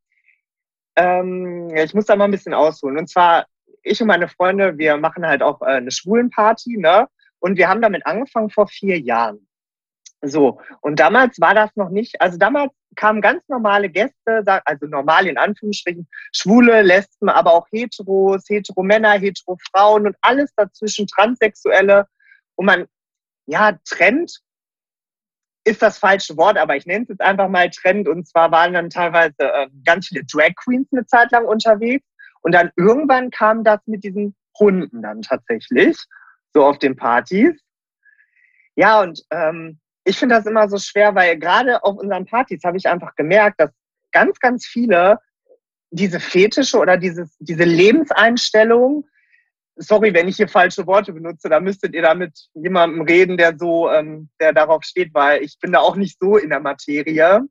[0.96, 2.96] ähm, ich muss da mal ein bisschen ausholen.
[2.96, 3.46] Und zwar,
[3.82, 7.08] ich und meine Freunde, wir machen halt auch äh, eine Schwulenparty, ne?
[7.42, 9.48] Und wir haben damit angefangen vor vier Jahren.
[10.24, 15.26] So, und damals war das noch nicht, also damals kamen ganz normale Gäste, also normal
[15.26, 22.06] in Anführungsstrichen, Schwule, Lesben, aber auch Heteros, Hetero-Männer, Hetero-Frauen und alles dazwischen, Transsexuelle.
[22.54, 22.86] Und man,
[23.46, 24.38] ja, Trend
[25.64, 28.06] ist das falsche Wort, aber ich nenne es jetzt einfach mal Trend.
[28.06, 32.06] Und zwar waren dann teilweise äh, ganz viele Drag Queens eine Zeit lang unterwegs.
[32.42, 35.98] Und dann irgendwann kam das mit diesen Hunden dann tatsächlich,
[36.52, 37.60] so auf den Partys.
[38.74, 42.76] Ja, und ähm, ich finde das immer so schwer, weil gerade auf unseren Partys habe
[42.76, 43.70] ich einfach gemerkt, dass
[44.12, 45.18] ganz, ganz viele
[45.90, 49.06] diese Fetische oder dieses, diese Lebenseinstellung,
[49.76, 53.56] sorry, wenn ich hier falsche Worte benutze, da müsstet ihr da mit jemandem reden, der
[53.58, 57.42] so, ähm, der darauf steht, weil ich bin da auch nicht so in der Materie.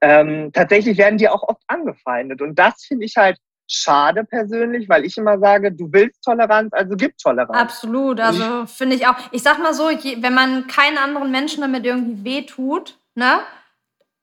[0.00, 2.42] Ähm, tatsächlich werden die auch oft angefeindet.
[2.42, 3.38] Und das finde ich halt
[3.70, 7.56] schade persönlich, weil ich immer sage, du willst Toleranz, also gib Toleranz.
[7.56, 9.14] Absolut, also finde ich auch.
[9.30, 13.38] Ich sag mal so, wenn man keinen anderen Menschen damit irgendwie wehtut, ne?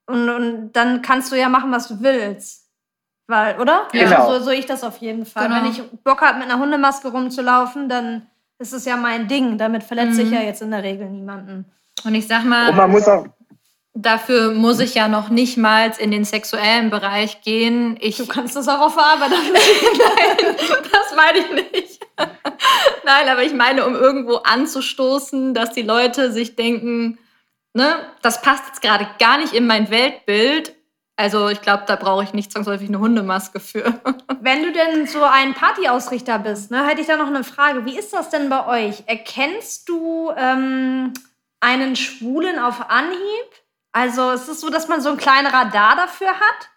[0.06, 2.68] Und, und dann kannst du ja machen, was du willst.
[3.28, 3.88] Weil, oder?
[3.92, 4.10] Genau.
[4.10, 5.48] Ja, so, so ich das auf jeden Fall.
[5.48, 5.62] Genau.
[5.62, 9.58] Wenn ich Bock habe, mit einer Hundemaske rumzulaufen, dann ist es ja mein Ding.
[9.58, 10.28] Damit verletze mhm.
[10.28, 11.66] ich ja jetzt in der Regel niemanden.
[12.06, 13.26] Und ich sag mal, und man muss auch,
[14.00, 17.98] Dafür muss ich ja noch nicht mal in den sexuellen Bereich gehen.
[18.00, 19.32] Ich du kannst das auch auf Arbeit.
[19.54, 20.56] Nein,
[20.92, 22.06] das meine ich nicht.
[23.06, 27.18] Nein, aber ich meine, um irgendwo anzustoßen, dass die Leute sich denken,
[27.74, 30.76] ne, das passt jetzt gerade gar nicht in mein Weltbild.
[31.16, 34.00] Also ich glaube, da brauche ich nicht zwangsläufig eine Hundemaske für.
[34.42, 37.84] Wenn du denn so ein Partyausrichter bist, ne, hätte ich da noch eine Frage.
[37.88, 39.02] Wie ist das denn bei euch?
[39.08, 41.14] Erkennst du ähm,
[41.62, 43.67] einen Schwulen auf Anhieb?
[43.98, 46.70] Also es ist so, dass man so ein kleines Radar dafür hat?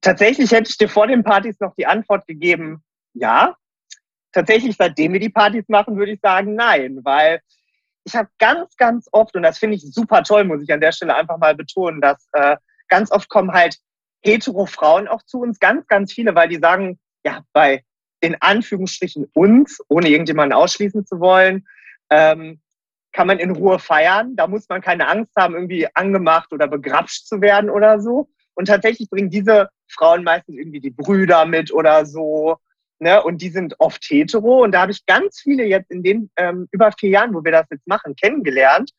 [0.00, 2.84] Tatsächlich hätte ich dir vor den Partys noch die Antwort gegeben,
[3.14, 3.56] ja.
[4.30, 7.40] Tatsächlich, seitdem wir die Partys machen, würde ich sagen, nein, weil
[8.04, 10.92] ich habe ganz, ganz oft, und das finde ich super toll, muss ich an der
[10.92, 12.56] Stelle einfach mal betonen, dass äh,
[12.86, 13.76] ganz oft kommen halt
[14.22, 17.82] hetero Frauen auch zu uns, ganz, ganz viele, weil die sagen, ja, bei
[18.20, 21.66] in Anführungsstrichen uns, ohne irgendjemanden ausschließen zu wollen,
[22.08, 22.60] ähm,
[23.12, 24.36] kann man in Ruhe feiern.
[24.36, 28.28] Da muss man keine Angst haben, irgendwie angemacht oder begrapscht zu werden oder so.
[28.54, 32.56] Und tatsächlich bringen diese Frauen meistens irgendwie die Brüder mit oder so.
[32.98, 33.22] Ne?
[33.22, 34.64] Und die sind oft hetero.
[34.64, 37.52] Und da habe ich ganz viele jetzt in den ähm, über vier Jahren, wo wir
[37.52, 38.90] das jetzt machen, kennengelernt.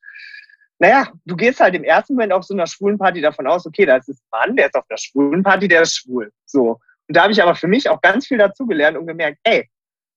[0.79, 3.85] Naja, du gehst halt im ersten Moment auf so einer schwulen Party davon aus, okay,
[3.85, 6.31] da ist ein Mann, der ist auf einer schwulen Party, der ist schwul.
[6.45, 6.79] So.
[7.07, 9.69] Und da habe ich aber für mich auch ganz viel dazugelernt und gemerkt, ey,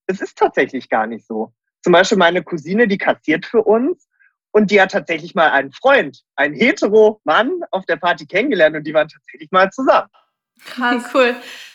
[0.07, 1.53] es ist tatsächlich gar nicht so.
[1.83, 4.09] Zum Beispiel meine Cousine, die kassiert für uns
[4.53, 8.87] und die hat tatsächlich mal einen Freund, einen hetero Mann auf der Party kennengelernt und
[8.87, 10.09] die waren tatsächlich mal zusammen.
[10.65, 11.05] Krass.
[11.13, 11.35] Cool.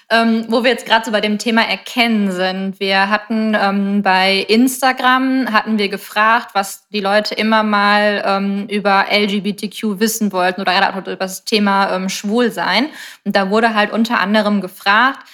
[0.09, 2.79] Ähm, wo wir jetzt gerade so bei dem Thema Erkennen sind.
[2.79, 9.07] Wir hatten ähm, bei Instagram hatten wir gefragt, was die Leute immer mal ähm, über
[9.11, 12.87] LGBTQ wissen wollten oder gerade über das Thema ähm, Schwulsein.
[13.25, 15.27] Und da wurde halt unter anderem gefragt,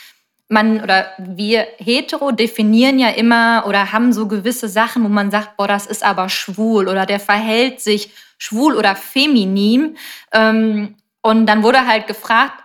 [0.54, 5.58] man oder wir hetero definieren ja immer oder haben so gewisse Sachen, wo man sagt,
[5.58, 9.98] boah, das ist aber schwul oder der verhält sich schwul oder feminin.
[10.32, 12.63] Ähm, und dann wurde halt gefragt,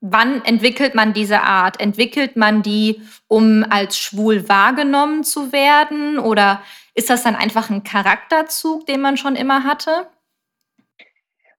[0.00, 1.80] wann entwickelt man diese Art?
[1.80, 6.18] Entwickelt man die, um als schwul wahrgenommen zu werden?
[6.18, 6.62] Oder
[6.94, 10.08] ist das dann einfach ein Charakterzug, den man schon immer hatte?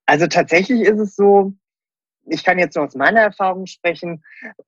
[0.06, 1.54] Also tatsächlich ist es so,
[2.28, 4.24] ich kann jetzt nur aus meiner Erfahrung sprechen.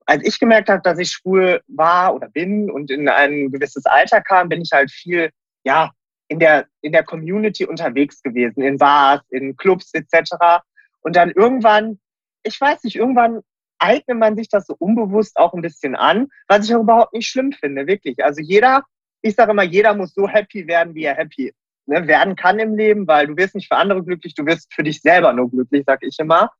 [0.06, 4.20] Als ich gemerkt habe, dass ich schwul war oder bin und in ein gewisses Alter
[4.20, 5.30] kam, bin ich halt viel,
[5.64, 5.90] ja,
[6.28, 10.62] in der, in der Community unterwegs gewesen, in Bars, in Clubs etc.
[11.02, 11.98] Und dann irgendwann
[12.44, 13.40] ich weiß nicht, irgendwann
[13.78, 17.26] eignet man sich das so unbewusst auch ein bisschen an, was ich auch überhaupt nicht
[17.26, 18.22] schlimm finde, wirklich.
[18.22, 18.84] Also jeder,
[19.22, 21.52] ich sage immer, jeder muss so happy werden, wie er happy
[21.86, 24.84] ne, werden kann im Leben, weil du wirst nicht für andere glücklich, du wirst für
[24.84, 26.50] dich selber nur glücklich, sag ich immer.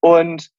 [0.00, 0.50] Und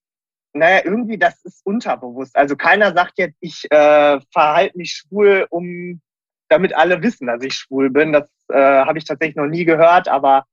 [0.54, 2.36] naja, irgendwie, das ist unterbewusst.
[2.36, 6.02] Also keiner sagt jetzt, ich äh, verhalte mich schwul, um
[6.50, 8.12] damit alle wissen, dass ich schwul bin.
[8.12, 10.46] Das äh, habe ich tatsächlich noch nie gehört, aber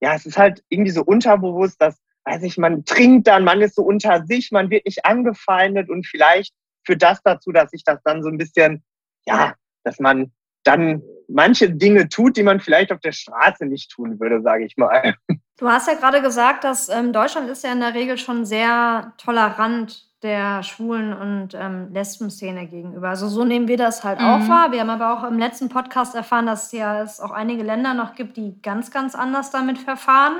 [0.00, 3.74] ja, es ist halt irgendwie so unterbewusst, dass weiß ich, man trinkt dann, man ist
[3.74, 6.54] so unter sich, man wird nicht angefeindet und vielleicht
[6.86, 8.82] führt das dazu, dass sich das dann so ein bisschen,
[9.26, 10.32] ja, dass man
[10.64, 14.76] dann manche Dinge tut, die man vielleicht auf der Straße nicht tun würde, sage ich
[14.76, 15.14] mal.
[15.58, 19.12] Du hast ja gerade gesagt, dass ähm, Deutschland ist ja in der Regel schon sehr
[19.18, 23.10] tolerant der Schwulen- und ähm, Lesben-Szene gegenüber.
[23.10, 24.26] Also so nehmen wir das halt mhm.
[24.26, 24.72] auch wahr.
[24.72, 28.14] Wir haben aber auch im letzten Podcast erfahren, dass ja es auch einige Länder noch
[28.14, 30.36] gibt, die ganz, ganz anders damit verfahren.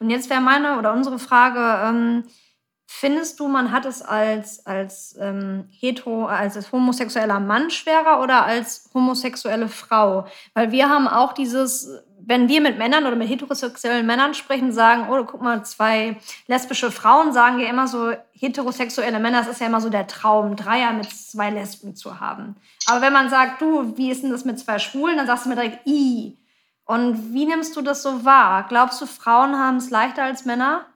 [0.00, 2.24] Und jetzt wäre meine oder unsere Frage, ähm,
[2.92, 8.90] findest du, man hat es als, als ähm, hetero, als, homosexueller Mann schwerer oder als
[8.92, 10.26] homosexuelle Frau?
[10.54, 15.06] Weil wir haben auch dieses, wenn wir mit Männern oder mit heterosexuellen Männern sprechen, sagen,
[15.08, 19.68] oh, guck mal, zwei lesbische Frauen sagen ja immer so, heterosexuelle Männer, das ist ja
[19.68, 22.56] immer so der Traum, Dreier mit zwei Lesben zu haben.
[22.86, 25.48] Aber wenn man sagt, du, wie ist denn das mit zwei Schwulen, dann sagst du
[25.48, 26.36] mir direkt, i.
[26.86, 28.66] Und wie nimmst du das so wahr?
[28.68, 30.86] Glaubst du, Frauen haben es leichter als Männer?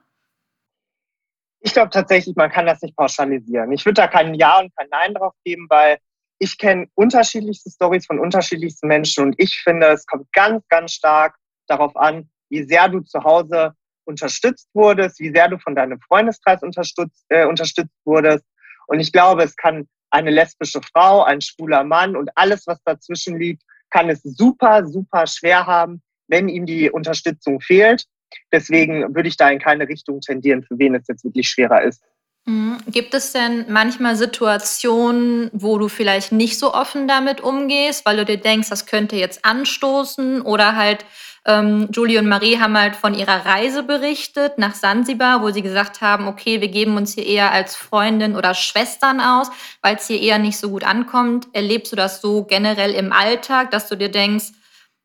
[1.65, 3.71] Ich glaube tatsächlich, man kann das nicht pauschalisieren.
[3.71, 5.97] Ich würde da kein Ja und kein Nein drauf geben, weil
[6.37, 11.35] ich kenne unterschiedlichste Stories von unterschiedlichsten Menschen und ich finde, es kommt ganz, ganz stark
[11.65, 13.73] darauf an, wie sehr du zu Hause
[14.05, 18.45] unterstützt wurdest, wie sehr du von deinem Freundeskreis unterstützt, äh, unterstützt wurdest.
[18.85, 23.39] Und ich glaube, es kann eine lesbische Frau, ein schwuler Mann und alles, was dazwischen
[23.39, 28.05] liegt, kann es super, super schwer haben, wenn ihm die Unterstützung fehlt.
[28.51, 32.01] Deswegen würde ich da in keine Richtung tendieren, für wen es jetzt wirklich schwerer ist.
[32.45, 32.77] Mhm.
[32.87, 38.25] Gibt es denn manchmal Situationen, wo du vielleicht nicht so offen damit umgehst, weil du
[38.25, 41.05] dir denkst, das könnte jetzt anstoßen oder halt
[41.47, 46.01] ähm, Julie und Marie haben halt von ihrer Reise berichtet nach Sansibar, wo sie gesagt
[46.01, 49.49] haben, okay, wir geben uns hier eher als Freundin oder Schwestern aus,
[49.81, 51.47] weil es hier eher nicht so gut ankommt.
[51.53, 54.53] Erlebst du das so generell im Alltag, dass du dir denkst,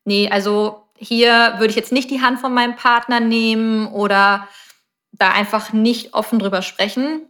[0.03, 4.47] nee, also hier würde ich jetzt nicht die Hand von meinem Partner nehmen oder
[5.11, 7.27] da einfach nicht offen drüber sprechen?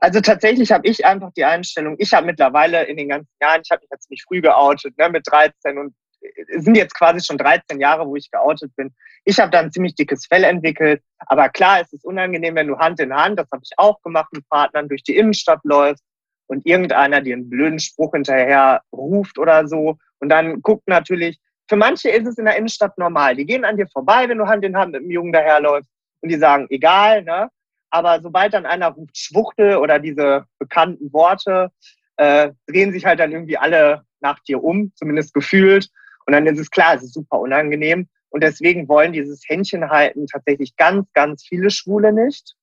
[0.00, 3.70] Also tatsächlich habe ich einfach die Einstellung, ich habe mittlerweile in den ganzen Jahren, ich
[3.70, 5.94] habe mich jetzt ziemlich früh geoutet, ne, mit 13 und
[6.58, 8.94] sind jetzt quasi schon 13 Jahre, wo ich geoutet bin.
[9.24, 11.02] Ich habe da ein ziemlich dickes Fell entwickelt.
[11.26, 14.32] Aber klar, es ist unangenehm, wenn du Hand in Hand, das habe ich auch gemacht,
[14.32, 16.04] mit Partnern durch die Innenstadt läufst
[16.46, 19.96] und irgendeiner dir einen blöden Spruch hinterher ruft oder so.
[20.18, 21.38] Und dann guckt natürlich,
[21.70, 23.36] für manche ist es in der Innenstadt normal.
[23.36, 25.88] Die gehen an dir vorbei, wenn du Hand in Hand mit einem Jungen daherläufst
[26.20, 27.48] und die sagen, egal, ne?
[27.90, 31.70] Aber sobald dann einer ruft Schwuchtel oder diese bekannten Worte,
[32.16, 35.88] äh, drehen sich halt dann irgendwie alle nach dir um, zumindest gefühlt.
[36.26, 38.08] Und dann ist es klar, es ist super unangenehm.
[38.30, 42.56] Und deswegen wollen dieses Händchen halten tatsächlich ganz, ganz viele Schwule nicht.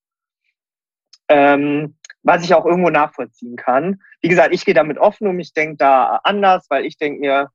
[1.29, 4.01] Ähm, was ich auch irgendwo nachvollziehen kann.
[4.21, 7.51] Wie gesagt, ich gehe damit offen um, ich denke da anders, weil ich denke mir,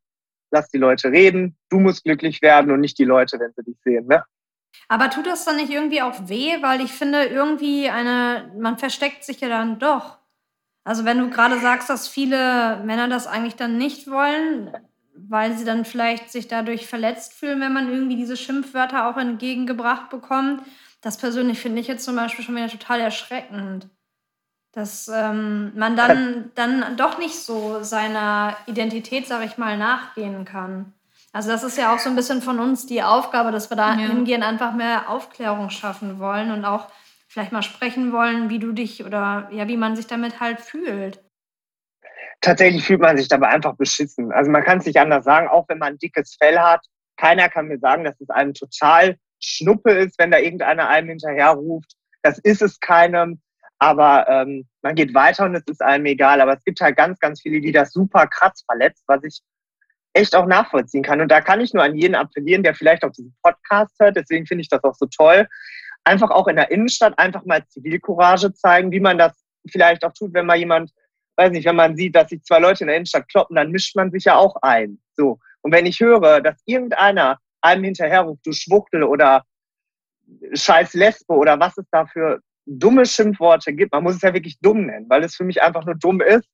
[0.52, 3.76] lass die Leute reden, du musst glücklich werden und nicht die Leute, wenn sie dich
[3.84, 4.06] sehen.
[4.06, 4.22] Ne?
[4.88, 6.62] Aber tut das dann nicht irgendwie auch weh?
[6.62, 10.18] Weil ich finde, irgendwie eine, man versteckt sich ja dann doch.
[10.84, 14.70] Also wenn du gerade sagst, dass viele Männer das eigentlich dann nicht wollen,
[15.14, 20.10] weil sie dann vielleicht sich dadurch verletzt fühlen, wenn man irgendwie diese Schimpfwörter auch entgegengebracht
[20.10, 20.62] bekommt.
[21.00, 23.88] Das persönlich finde ich jetzt zum Beispiel schon wieder total erschreckend.
[24.72, 30.94] Dass ähm, man dann, dann doch nicht so seiner Identität, sag ich mal, nachgehen kann.
[31.32, 33.94] Also das ist ja auch so ein bisschen von uns die Aufgabe, dass wir da
[33.94, 34.06] ja.
[34.06, 36.88] hingehen, einfach mehr Aufklärung schaffen wollen und auch
[37.26, 41.22] vielleicht mal sprechen wollen, wie du dich oder ja, wie man sich damit halt fühlt.
[42.42, 44.32] Tatsächlich fühlt man sich dabei einfach beschissen.
[44.32, 46.84] Also man kann es nicht anders sagen, auch wenn man ein dickes Fell hat.
[47.16, 51.50] Keiner kann mir sagen, dass es einem total Schnuppe ist, wenn da irgendeiner einem hinterher
[51.50, 51.92] ruft.
[52.22, 53.40] Das ist es keinem.
[53.82, 56.40] Aber ähm, man geht weiter und es ist einem egal.
[56.40, 59.40] Aber es gibt halt ganz, ganz viele, die das super krass verletzt, was ich
[60.12, 61.20] echt auch nachvollziehen kann.
[61.20, 64.14] Und da kann ich nur an jeden appellieren, der vielleicht auch diesen Podcast hört.
[64.14, 65.48] Deswegen finde ich das auch so toll.
[66.04, 69.32] Einfach auch in der Innenstadt einfach mal Zivilcourage zeigen, wie man das
[69.68, 70.92] vielleicht auch tut, wenn mal jemand,
[71.36, 73.96] weiß nicht, wenn man sieht, dass sich zwei Leute in der Innenstadt kloppen, dann mischt
[73.96, 75.00] man sich ja auch ein.
[75.16, 75.40] So.
[75.62, 79.42] Und wenn ich höre, dass irgendeiner einem hinterherruft, du Schwuchtel oder
[80.54, 84.58] scheiß Lesbe oder was es da für dumme Schimpfworte gibt, man muss es ja wirklich
[84.60, 86.48] dumm nennen, weil es für mich einfach nur dumm ist,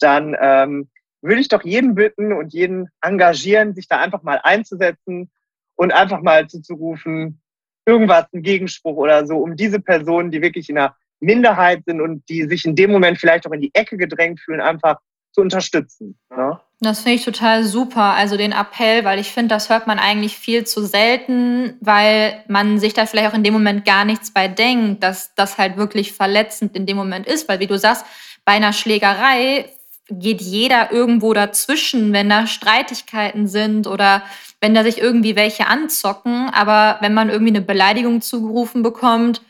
[0.00, 0.88] dann ähm,
[1.22, 5.30] würde ich doch jeden bitten und jeden engagieren, sich da einfach mal einzusetzen
[5.76, 7.40] und einfach mal zuzurufen,
[7.86, 12.28] irgendwas, ein Gegenspruch oder so, um diese Personen, die wirklich in einer Minderheit sind und
[12.28, 14.98] die sich in dem Moment vielleicht auch in die Ecke gedrängt fühlen, einfach
[15.32, 16.18] zu unterstützen.
[16.30, 16.58] Ne?
[16.80, 20.36] Das finde ich total super, also den Appell, weil ich finde, das hört man eigentlich
[20.36, 24.46] viel zu selten, weil man sich da vielleicht auch in dem Moment gar nichts bei
[24.46, 28.04] denkt, dass das halt wirklich verletzend in dem Moment ist, weil wie du sagst,
[28.44, 29.70] bei einer Schlägerei
[30.10, 34.22] geht jeder irgendwo dazwischen, wenn da Streitigkeiten sind oder
[34.60, 36.48] wenn da sich irgendwie welche anzocken.
[36.50, 39.42] Aber wenn man irgendwie eine Beleidigung zugerufen bekommt,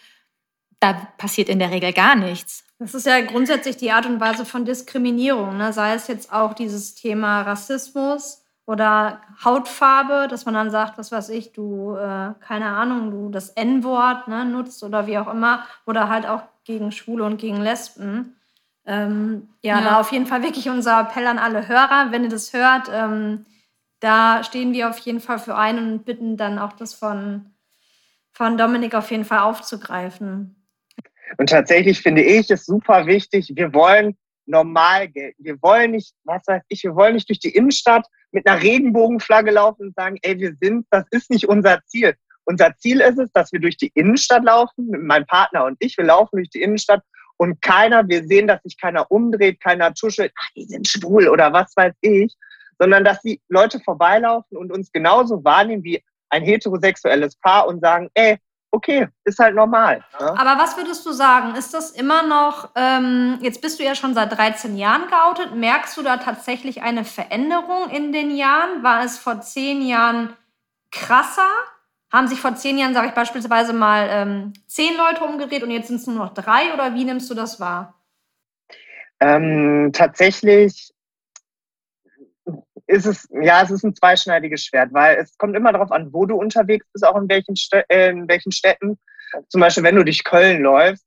[0.80, 2.64] da passiert in der Regel gar nichts.
[2.78, 5.72] Das ist ja grundsätzlich die Art und Weise von Diskriminierung, ne?
[5.72, 11.30] sei es jetzt auch dieses Thema Rassismus oder Hautfarbe, dass man dann sagt, was weiß
[11.30, 16.08] ich, du, äh, keine Ahnung, du das N-Wort ne, nutzt oder wie auch immer, oder
[16.08, 18.36] halt auch gegen Schwule und gegen Lesben.
[18.84, 22.30] Ähm, ja, ja, da auf jeden Fall wirklich unser Appell an alle Hörer, wenn ihr
[22.30, 23.46] das hört, ähm,
[24.00, 27.46] da stehen wir auf jeden Fall für ein und bitten dann auch das von,
[28.32, 30.57] von Dominik auf jeden Fall aufzugreifen.
[31.36, 34.16] Und tatsächlich finde ich es super wichtig, wir wollen
[34.48, 35.44] normal gelten.
[35.44, 39.50] Wir wollen nicht, was weiß ich, wir wollen nicht durch die Innenstadt mit einer Regenbogenflagge
[39.50, 42.14] laufen und sagen, ey, wir sind, das ist nicht unser Ziel.
[42.44, 46.04] Unser Ziel ist es, dass wir durch die Innenstadt laufen, mein Partner und ich, wir
[46.04, 47.02] laufen durch die Innenstadt
[47.36, 51.52] und keiner, wir sehen, dass sich keiner umdreht, keiner tuschelt, ach, die sind schwul oder
[51.52, 52.34] was weiß ich,
[52.78, 58.08] sondern dass die Leute vorbeilaufen und uns genauso wahrnehmen wie ein heterosexuelles Paar und sagen,
[58.14, 58.38] ey,
[58.70, 60.04] okay, ist halt normal.
[60.20, 60.26] Ne?
[60.38, 61.54] Aber was würdest du sagen?
[61.54, 65.96] Ist das immer noch, ähm, jetzt bist du ja schon seit 13 Jahren geoutet, merkst
[65.96, 68.82] du da tatsächlich eine Veränderung in den Jahren?
[68.82, 70.34] War es vor zehn Jahren
[70.90, 71.48] krasser?
[72.12, 75.88] Haben sich vor zehn Jahren, sage ich beispielsweise mal, ähm, zehn Leute umgedreht und jetzt
[75.88, 77.94] sind es nur noch drei oder wie nimmst du das wahr?
[79.20, 80.92] Ähm, tatsächlich
[82.88, 86.24] ist es, ja, es ist ein zweischneidiges Schwert, weil es kommt immer darauf an, wo
[86.24, 87.54] du unterwegs bist, auch in welchen,
[87.88, 88.98] äh, in welchen Städten.
[89.48, 91.04] Zum Beispiel, wenn du durch Köln läufst,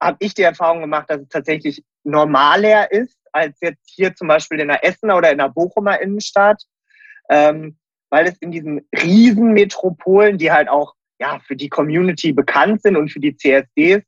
[0.00, 4.60] habe ich die Erfahrung gemacht, dass es tatsächlich normaler ist, als jetzt hier zum Beispiel
[4.60, 6.62] in der Essener oder in der Bochumer Innenstadt.
[7.28, 7.76] Ähm,
[8.10, 13.10] weil es in diesen Riesenmetropolen, die halt auch ja, für die Community bekannt sind und
[13.10, 14.02] für die CSDs,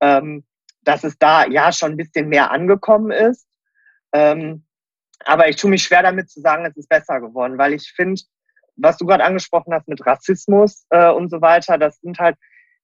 [0.00, 0.44] ähm,
[0.82, 3.46] dass es da ja schon ein bisschen mehr angekommen ist.
[4.12, 4.64] Ähm,
[5.24, 8.20] aber ich tue mich schwer damit zu sagen, es ist besser geworden, weil ich finde,
[8.76, 12.36] was du gerade angesprochen hast mit Rassismus äh, und so weiter, das sind halt,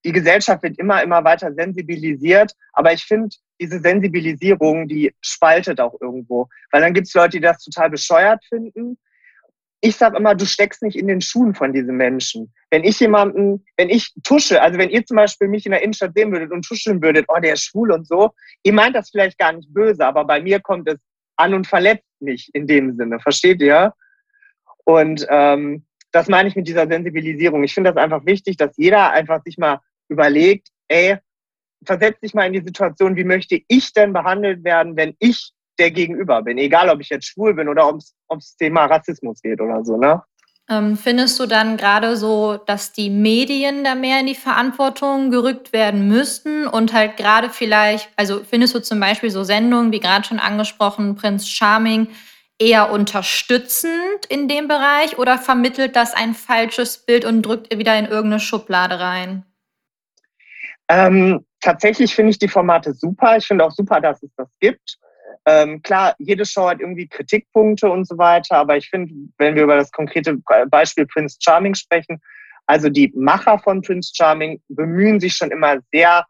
[0.04, 2.52] die Gesellschaft wird immer, immer weiter sensibilisiert.
[2.74, 6.48] Aber ich finde, diese Sensibilisierung, die spaltet auch irgendwo.
[6.70, 8.98] Weil dann gibt es Leute, die das total bescheuert finden
[9.80, 12.52] ich sage immer, du steckst nicht in den Schuhen von diesen Menschen.
[12.70, 16.14] Wenn ich jemanden, wenn ich tusche, also wenn ihr zum Beispiel mich in der Innenstadt
[16.14, 18.30] sehen würdet und tuscheln würdet, oh, der ist schwul und so,
[18.62, 20.98] ihr meint das vielleicht gar nicht böse, aber bei mir kommt es
[21.36, 23.92] an und verletzt mich in dem Sinne, versteht ihr?
[24.84, 27.64] Und ähm, das meine ich mit dieser Sensibilisierung.
[27.64, 31.18] Ich finde das einfach wichtig, dass jeder einfach sich mal überlegt, ey,
[31.84, 35.90] versetz dich mal in die Situation, wie möchte ich denn behandelt werden, wenn ich der
[35.90, 36.58] Gegenüber bin.
[36.58, 40.22] Egal, ob ich jetzt schwul bin oder ob es Thema Rassismus geht oder so, ne?
[40.68, 45.72] Ähm, findest du dann gerade so, dass die Medien da mehr in die Verantwortung gerückt
[45.72, 50.26] werden müssten und halt gerade vielleicht, also findest du zum Beispiel so Sendungen, wie gerade
[50.26, 52.08] schon angesprochen, Prinz Charming,
[52.58, 58.06] eher unterstützend in dem Bereich oder vermittelt das ein falsches Bild und drückt wieder in
[58.06, 59.44] irgendeine Schublade rein?
[60.88, 63.36] Ähm, tatsächlich finde ich die Formate super.
[63.36, 64.98] Ich finde auch super, dass es das gibt.
[65.46, 69.62] Ähm, klar, jede Show hat irgendwie Kritikpunkte und so weiter, aber ich finde, wenn wir
[69.62, 70.38] über das konkrete
[70.68, 72.20] Beispiel Prince Charming sprechen,
[72.66, 76.26] also die Macher von Prince Charming bemühen sich schon immer sehr,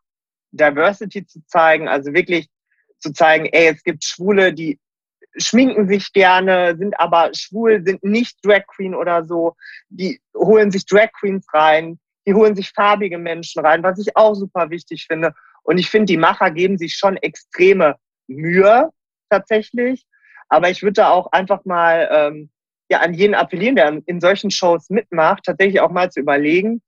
[0.52, 2.48] Diversity zu zeigen, also wirklich
[2.98, 4.78] zu zeigen, ey, es gibt Schwule, die
[5.38, 9.54] schminken sich gerne, sind aber schwul, sind nicht Drag Queen oder so,
[9.88, 14.34] die holen sich Drag Queens rein, die holen sich farbige Menschen rein, was ich auch
[14.34, 15.34] super wichtig finde.
[15.62, 17.96] Und ich finde, die Macher geben sich schon extreme
[18.28, 18.90] Mühe
[19.30, 20.06] tatsächlich.
[20.48, 22.50] Aber ich würde da auch einfach mal ähm,
[22.88, 26.82] ja, an jeden appellieren, der in solchen Shows mitmacht, tatsächlich auch mal zu überlegen,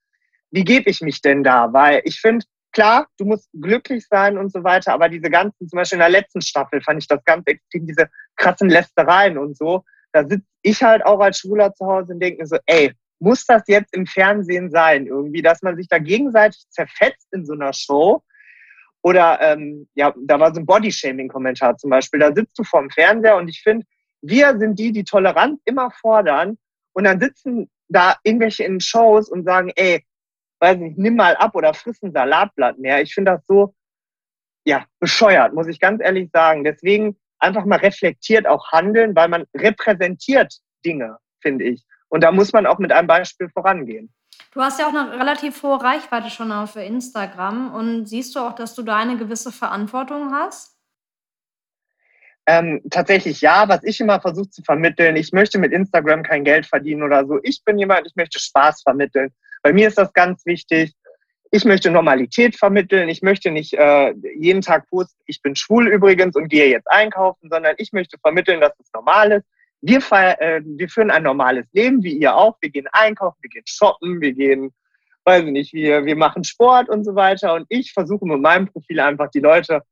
[0.51, 1.73] wie gebe ich mich denn da?
[1.73, 5.77] Weil ich finde, klar, du musst glücklich sein und so weiter, aber diese ganzen, zum
[5.77, 9.85] Beispiel in der letzten Staffel fand ich das ganz extrem, diese krassen Lästereien und so.
[10.13, 13.45] Da sitze ich halt auch als Schwuler zu Hause und denke mir so, ey, muss
[13.45, 15.07] das jetzt im Fernsehen sein?
[15.07, 18.23] Irgendwie, dass man sich da gegenseitig zerfetzt in so einer Show.
[19.09, 22.21] Oder ähm, ja, da war so ein Bodyshaming-Kommentar zum Beispiel.
[22.21, 23.87] Da sitzt du vorm Fernseher und ich finde,
[24.21, 26.59] wir sind die, die Toleranz immer fordern.
[26.93, 30.05] Und dann sitzen da irgendwelche in Shows und sagen, ey,
[30.61, 33.01] weiß nicht, nimm mal ab oder friss ein Salatblatt mehr.
[33.01, 33.75] Ich finde das so,
[34.67, 36.63] ja, bescheuert, muss ich ganz ehrlich sagen.
[36.63, 40.53] Deswegen einfach mal reflektiert auch handeln, weil man repräsentiert
[40.85, 41.83] Dinge, finde ich.
[42.09, 44.13] Und da muss man auch mit einem Beispiel vorangehen.
[44.53, 48.55] Du hast ja auch eine relativ hohe Reichweite schon auf Instagram und siehst du auch,
[48.55, 50.77] dass du da eine gewisse Verantwortung hast?
[52.47, 56.65] Ähm, tatsächlich ja, was ich immer versuche zu vermitteln, ich möchte mit Instagram kein Geld
[56.65, 57.39] verdienen oder so.
[57.43, 59.31] Ich bin jemand, ich möchte Spaß vermitteln.
[59.63, 60.95] Bei mir ist das ganz wichtig.
[61.51, 63.11] Ich möchte Normalität vermitteln.
[63.11, 67.49] Ich möchte nicht äh, jeden Tag posten, ich bin schwul übrigens und gehe jetzt einkaufen,
[67.51, 69.47] sondern ich möchte vermitteln, dass es normal ist
[69.81, 69.99] wir,
[70.41, 72.57] äh, wir führen ein normales Leben, wie ihr auch.
[72.61, 74.73] Wir gehen einkaufen, wir gehen shoppen, wir gehen,
[75.25, 77.55] weiß ich nicht, wir, wir machen Sport und so weiter.
[77.55, 79.83] Und ich versuche mit meinem Profil einfach die Leute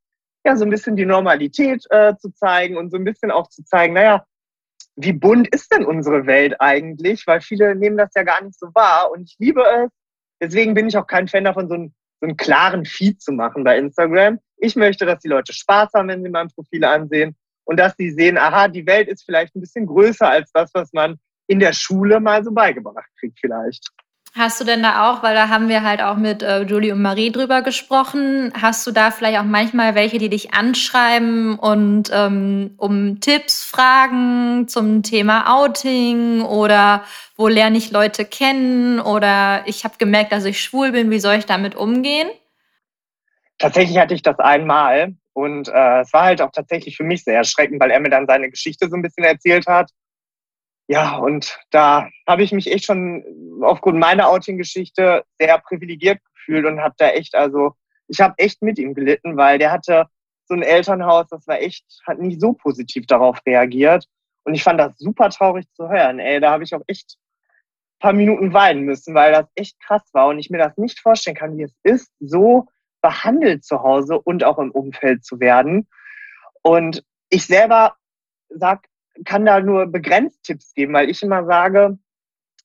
[0.45, 3.63] ja so ein bisschen die Normalität äh, zu zeigen und so ein bisschen auch zu
[3.63, 4.25] zeigen, naja,
[4.95, 7.25] wie bunt ist denn unsere Welt eigentlich?
[7.27, 9.91] Weil viele nehmen das ja gar nicht so wahr und ich liebe es.
[10.41, 13.63] Deswegen bin ich auch kein Fan davon, so einen, so einen klaren Feed zu machen
[13.63, 14.39] bei Instagram.
[14.57, 17.35] Ich möchte, dass die Leute Spaß haben, wenn sie mein Profil ansehen
[17.67, 20.93] und dass sie sehen, aha, die Welt ist vielleicht ein bisschen größer als das, was
[20.93, 23.89] man in der Schule mal so beigebracht kriegt vielleicht.
[24.35, 27.01] Hast du denn da auch, weil da haben wir halt auch mit äh, Julie und
[27.01, 32.75] Marie drüber gesprochen, hast du da vielleicht auch manchmal welche, die dich anschreiben und ähm,
[32.77, 37.03] um Tipps fragen zum Thema Outing oder
[37.35, 41.35] wo lerne ich Leute kennen oder ich habe gemerkt, dass ich schwul bin, wie soll
[41.35, 42.29] ich damit umgehen?
[43.57, 47.35] Tatsächlich hatte ich das einmal und äh, es war halt auch tatsächlich für mich sehr
[47.35, 49.91] erschreckend, weil er mir dann seine Geschichte so ein bisschen erzählt hat.
[50.87, 53.23] Ja, und da habe ich mich echt schon
[53.61, 57.73] aufgrund meiner Outing-Geschichte sehr privilegiert gefühlt und habe da echt, also
[58.07, 60.07] ich habe echt mit ihm gelitten, weil der hatte
[60.47, 64.07] so ein Elternhaus, das war echt, hat nicht so positiv darauf reagiert.
[64.43, 66.17] Und ich fand das super traurig zu hören.
[66.17, 70.09] Ey, da habe ich auch echt ein paar Minuten weinen müssen, weil das echt krass
[70.13, 72.65] war und ich mir das nicht vorstellen kann, wie es ist, so
[73.01, 75.87] behandelt zu Hause und auch im Umfeld zu werden.
[76.61, 77.95] Und ich selber
[78.49, 78.87] sag,
[79.25, 81.97] kann da nur begrenzt Tipps geben, weil ich immer sage,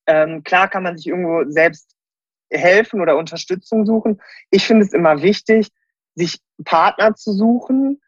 [0.06, 1.96] ähm, klar kann man sich irgendwo selbst
[2.50, 4.20] helfen oder Unterstützung suchen.
[4.50, 5.68] Ich finde es immer wichtig,
[6.14, 8.00] sich Partner zu suchen.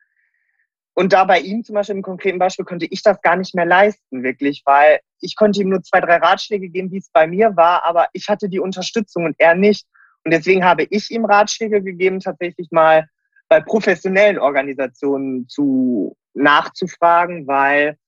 [0.97, 3.67] Und da bei ihm zum Beispiel im konkreten Beispiel konnte ich das gar nicht mehr
[3.67, 7.57] leisten, wirklich, weil ich konnte ihm nur zwei, drei Ratschläge geben, wie es bei mir
[7.57, 9.87] war, aber ich hatte die Unterstützung und er nicht.
[10.25, 13.07] Und deswegen habe ich ihm Ratschläge gegeben, tatsächlich mal
[13.49, 17.99] bei professionellen Organisationen zu nachzufragen, weil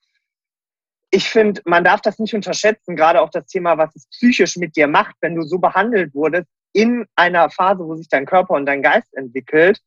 [1.11, 4.77] ich finde, man darf das nicht unterschätzen, gerade auch das Thema, was es psychisch mit
[4.77, 8.67] dir macht, wenn du so behandelt wurdest in einer Phase, wo sich dein Körper und
[8.67, 9.81] dein Geist entwickelt,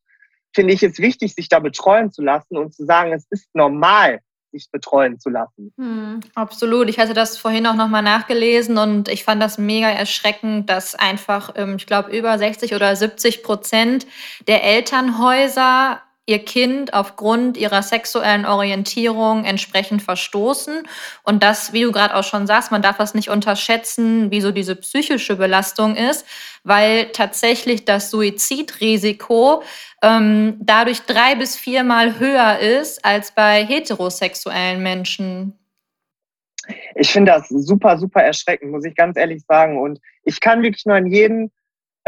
[0.54, 4.20] finde ich es wichtig, sich da betreuen zu lassen und zu sagen, es ist normal,
[4.50, 5.72] sich betreuen zu lassen.
[5.76, 6.88] Hm, absolut.
[6.88, 11.52] Ich hatte das vorhin auch nochmal nachgelesen und ich fand das mega erschreckend, dass einfach,
[11.56, 14.06] ähm, ich glaube, über 60 oder 70 Prozent
[14.46, 20.84] der Elternhäuser ihr Kind aufgrund ihrer sexuellen Orientierung entsprechend verstoßen.
[21.24, 24.52] Und das, wie du gerade auch schon sagst, man darf das nicht unterschätzen, wie so
[24.52, 26.24] diese psychische Belastung ist,
[26.62, 29.64] weil tatsächlich das Suizidrisiko
[30.02, 35.58] ähm, dadurch drei bis viermal höher ist als bei heterosexuellen Menschen.
[36.94, 39.80] Ich finde das super, super erschreckend, muss ich ganz ehrlich sagen.
[39.80, 41.50] Und ich kann wirklich nur an jeden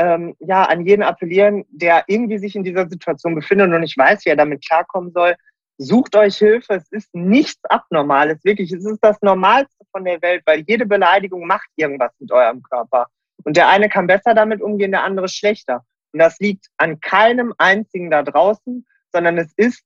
[0.02, 4.24] ähm, ja, an jeden appellieren, der irgendwie sich in dieser Situation befindet und nicht weiß,
[4.24, 5.36] wie er damit klarkommen soll.
[5.78, 6.74] Sucht euch Hilfe.
[6.74, 8.42] Es ist nichts Abnormales.
[8.42, 12.62] Wirklich, es ist das Normalste von der Welt, weil jede Beleidigung macht irgendwas mit eurem
[12.62, 13.06] Körper.
[13.44, 15.84] Und der eine kann besser damit umgehen, der andere schlechter.
[16.12, 19.84] Und das liegt an keinem einzigen da draußen, sondern es ist,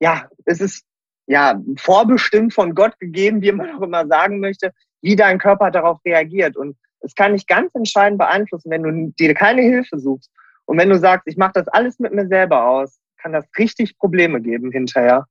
[0.00, 0.84] ja, es ist,
[1.26, 5.98] ja, vorbestimmt von Gott gegeben, wie man auch immer sagen möchte, wie dein Körper darauf
[6.04, 6.56] reagiert.
[6.56, 10.30] Und es kann dich ganz entscheidend beeinflussen, wenn du dir keine Hilfe suchst.
[10.64, 13.98] Und wenn du sagst, ich mache das alles mit mir selber aus, kann das richtig
[13.98, 15.26] Probleme geben hinterher.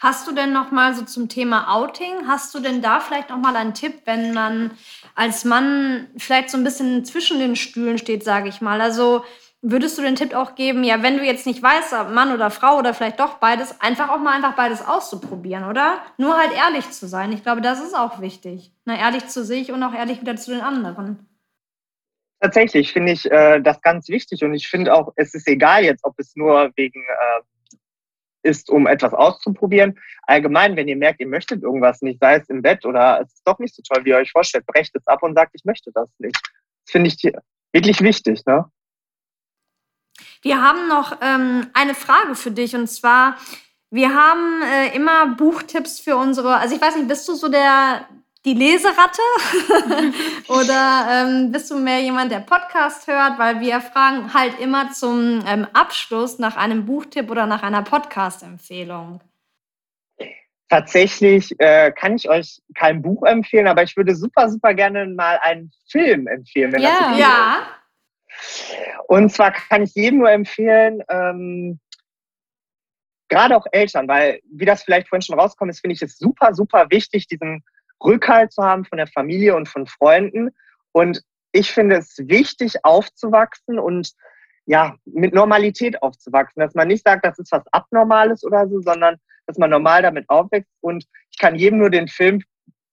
[0.00, 3.38] Hast du denn noch mal so zum Thema Outing, hast du denn da vielleicht noch
[3.38, 4.70] mal einen Tipp, wenn man
[5.14, 8.80] als Mann vielleicht so ein bisschen zwischen den Stühlen steht, sage ich mal?
[8.80, 9.22] Also
[9.70, 12.50] würdest du den Tipp auch geben, ja, wenn du jetzt nicht weißt, ob Mann oder
[12.50, 15.98] Frau oder vielleicht doch beides, einfach auch mal einfach beides auszuprobieren, oder?
[16.18, 17.32] Nur halt ehrlich zu sein.
[17.32, 18.72] Ich glaube, das ist auch wichtig.
[18.84, 21.28] Na, ehrlich zu sich und auch ehrlich wieder zu den anderen.
[22.40, 26.04] Tatsächlich finde ich äh, das ganz wichtig und ich finde auch, es ist egal jetzt,
[26.04, 29.98] ob es nur wegen äh, ist, um etwas auszuprobieren.
[30.22, 33.48] Allgemein, wenn ihr merkt, ihr möchtet irgendwas nicht, sei es im Bett oder es ist
[33.48, 35.90] doch nicht so toll, wie ihr euch vorstellt, brecht es ab und sagt, ich möchte
[35.92, 36.36] das nicht.
[36.84, 37.32] Das finde ich
[37.72, 38.44] wirklich wichtig.
[38.46, 38.64] Ne?
[40.42, 43.36] Wir haben noch ähm, eine Frage für dich und zwar,
[43.90, 48.06] wir haben äh, immer Buchtipps für unsere, also ich weiß nicht, bist du so der,
[48.44, 49.22] die Leseratte?
[50.48, 53.38] Oder ähm, bist du mehr jemand, der Podcast hört?
[53.38, 59.20] Weil wir fragen halt immer zum ähm, Abschluss nach einem Buchtipp oder nach einer Podcast-Empfehlung.
[60.68, 65.38] Tatsächlich äh, kann ich euch kein Buch empfehlen, aber ich würde super, super gerne mal
[65.42, 66.72] einen Film empfehlen.
[66.72, 66.88] Wenn ja.
[66.88, 67.58] Das okay ja.
[69.06, 71.80] Und zwar kann ich jedem nur empfehlen, ähm,
[73.28, 76.54] gerade auch Eltern, weil, wie das vielleicht vorhin schon rauskommt, ist, finde ich es super,
[76.54, 77.64] super wichtig, diesen
[78.04, 80.50] Rückhalt zu haben von der Familie und von Freunden.
[80.92, 81.22] Und
[81.52, 84.12] ich finde es wichtig, aufzuwachsen und
[84.66, 89.16] ja, mit Normalität aufzuwachsen, dass man nicht sagt, das ist was Abnormales oder so, sondern
[89.46, 90.70] dass man normal damit aufwächst.
[90.80, 92.42] Und ich kann jedem nur den Film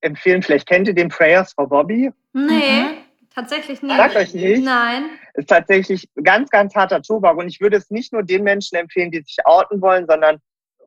[0.02, 2.12] empfehlen, vielleicht kennt ihr den Prayers for Bobby.
[2.34, 2.98] Nee, mhm.
[3.34, 3.96] Tatsächlich nicht.
[3.96, 4.64] Sagt euch nicht?
[4.64, 5.06] Nein.
[5.34, 7.38] Ist tatsächlich ganz, ganz harter Tobak.
[7.38, 10.40] Und ich würde es nicht nur den Menschen empfehlen, die sich outen wollen, sondern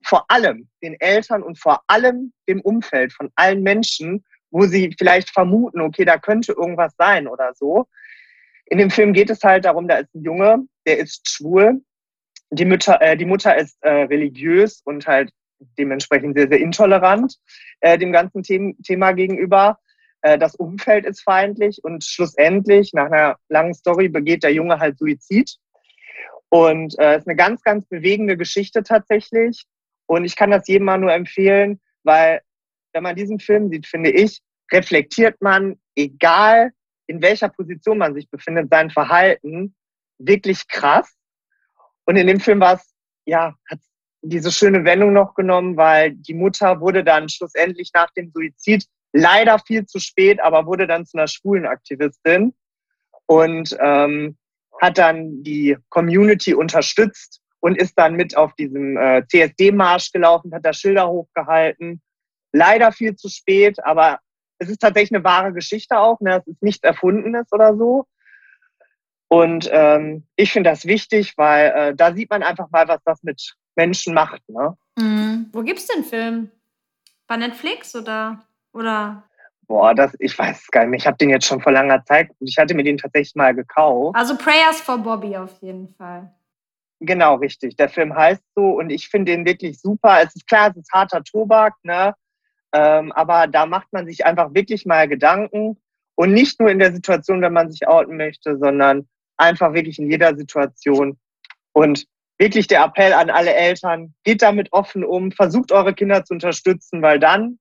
[0.05, 5.31] vor allem den Eltern und vor allem dem Umfeld von allen Menschen, wo sie vielleicht
[5.31, 7.87] vermuten, okay, da könnte irgendwas sein oder so.
[8.67, 11.83] In dem Film geht es halt darum, da ist ein Junge, der ist schwul.
[12.51, 15.31] Die Mutter, äh, die Mutter ist äh, religiös und halt
[15.79, 17.37] dementsprechend sehr, sehr intolerant
[17.81, 19.79] äh, dem ganzen The Thema gegenüber.
[20.27, 24.99] Äh, das Umfeld ist feindlich und schlussendlich, nach einer langen Story, begeht der Junge halt
[24.99, 25.57] Suizid.
[26.49, 29.67] Und es äh, ist eine ganz, ganz bewegende Geschichte tatsächlich.
[30.07, 32.41] Und ich kann das jedem mal nur empfehlen, weil
[32.93, 34.41] wenn man diesen Film sieht, finde ich,
[34.73, 36.73] reflektiert man, egal
[37.07, 39.77] in welcher Position man sich befindet, sein Verhalten
[40.19, 41.15] wirklich krass.
[42.05, 42.95] Und in dem Film war es,
[43.27, 43.79] ja, hat
[44.23, 49.59] diese schöne Wendung noch genommen, weil die Mutter wurde dann schlussendlich nach dem Suizid leider
[49.59, 52.55] viel zu spät, aber wurde dann zu einer schwulen Aktivistin
[53.27, 54.37] und ähm,
[54.81, 60.65] hat dann die Community unterstützt und ist dann mit auf diesem äh, CSD-Marsch gelaufen, hat
[60.65, 62.03] da Schilder hochgehalten.
[62.53, 64.21] Leider viel zu spät, aber
[64.59, 66.21] es ist tatsächlich eine wahre Geschichte auch.
[66.21, 66.37] Ne?
[66.37, 68.07] Es ist nichts Erfundenes oder so.
[69.29, 73.23] Und ähm, ich finde das wichtig, weil äh, da sieht man einfach mal, was das
[73.23, 74.43] mit Menschen macht.
[74.49, 74.77] Ne?
[74.99, 75.49] Mhm.
[75.53, 76.51] Wo es den Film?
[77.27, 78.47] Bei Netflix oder?
[78.77, 79.25] Oder?
[79.67, 80.99] Boah, das, ich weiß es gar nicht mehr.
[80.99, 83.55] Ich habe den jetzt schon vor langer Zeit und ich hatte mir den tatsächlich mal
[83.55, 84.17] gekauft.
[84.17, 86.33] Also Prayers for Bobby auf jeden Fall.
[87.01, 87.77] Genau, richtig.
[87.77, 90.21] Der Film heißt so und ich finde den wirklich super.
[90.23, 92.15] Es ist klar, es ist harter Tobak, ne?
[92.73, 95.77] Ähm, aber da macht man sich einfach wirklich mal Gedanken
[96.15, 100.11] und nicht nur in der Situation, wenn man sich outen möchte, sondern einfach wirklich in
[100.11, 101.19] jeder Situation.
[101.73, 102.07] Und
[102.39, 107.03] wirklich der Appell an alle Eltern, geht damit offen um, versucht eure Kinder zu unterstützen,
[107.03, 107.59] weil dann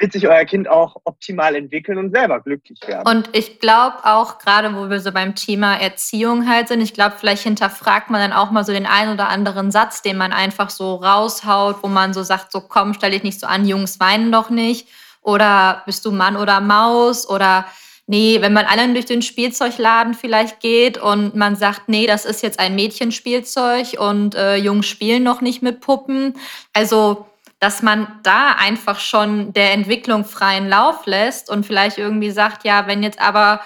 [0.00, 3.06] wird sich euer Kind auch optimal entwickeln und selber glücklich werden.
[3.06, 7.16] Und ich glaube auch, gerade wo wir so beim Thema Erziehung halt sind, ich glaube,
[7.18, 10.70] vielleicht hinterfragt man dann auch mal so den einen oder anderen Satz, den man einfach
[10.70, 14.32] so raushaut, wo man so sagt, so komm, stell dich nicht so an, Jungs weinen
[14.32, 14.88] doch nicht.
[15.22, 17.28] Oder bist du Mann oder Maus?
[17.28, 17.66] Oder
[18.06, 22.42] nee, wenn man allen durch den Spielzeugladen vielleicht geht und man sagt, nee, das ist
[22.42, 26.34] jetzt ein Mädchenspielzeug und äh, Jungs spielen noch nicht mit Puppen.
[26.72, 27.26] Also
[27.60, 32.86] dass man da einfach schon der Entwicklung freien Lauf lässt und vielleicht irgendwie sagt, ja,
[32.86, 33.60] wenn jetzt aber,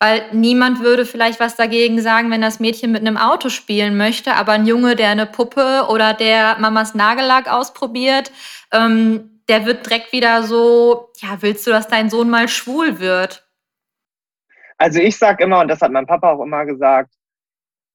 [0.00, 4.34] weil niemand würde vielleicht was dagegen sagen, wenn das Mädchen mit einem Auto spielen möchte,
[4.34, 8.32] aber ein Junge, der eine Puppe oder der Mamas Nagellack ausprobiert,
[8.72, 13.46] ähm, der wird direkt wieder so, ja, willst du, dass dein Sohn mal schwul wird?
[14.78, 17.12] Also ich sage immer, und das hat mein Papa auch immer gesagt,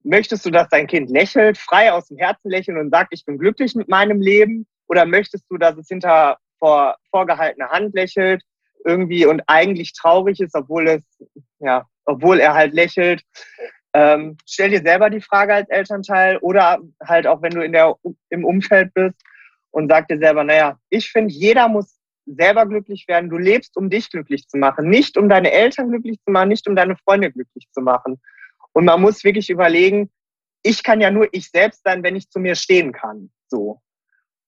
[0.04, 3.36] möchtest du, dass dein Kind lächelt, frei aus dem Herzen lächelt und sagt, ich bin
[3.36, 4.66] glücklich mit meinem Leben?
[4.90, 8.42] Oder möchtest du, dass es hinter vor, vorgehaltener Hand lächelt
[8.84, 11.02] irgendwie und eigentlich traurig ist, obwohl es,
[11.60, 13.22] ja, obwohl er halt lächelt?
[13.94, 17.94] Ähm, stell dir selber die Frage als Elternteil oder halt auch, wenn du in der,
[18.30, 19.14] im Umfeld bist
[19.70, 23.30] und sag dir selber, naja, ich finde, jeder muss selber glücklich werden.
[23.30, 26.68] Du lebst, um dich glücklich zu machen, nicht um deine Eltern glücklich zu machen, nicht
[26.68, 28.20] um deine Freunde glücklich zu machen.
[28.72, 30.10] Und man muss wirklich überlegen,
[30.64, 33.30] ich kann ja nur ich selbst sein, wenn ich zu mir stehen kann.
[33.48, 33.80] So.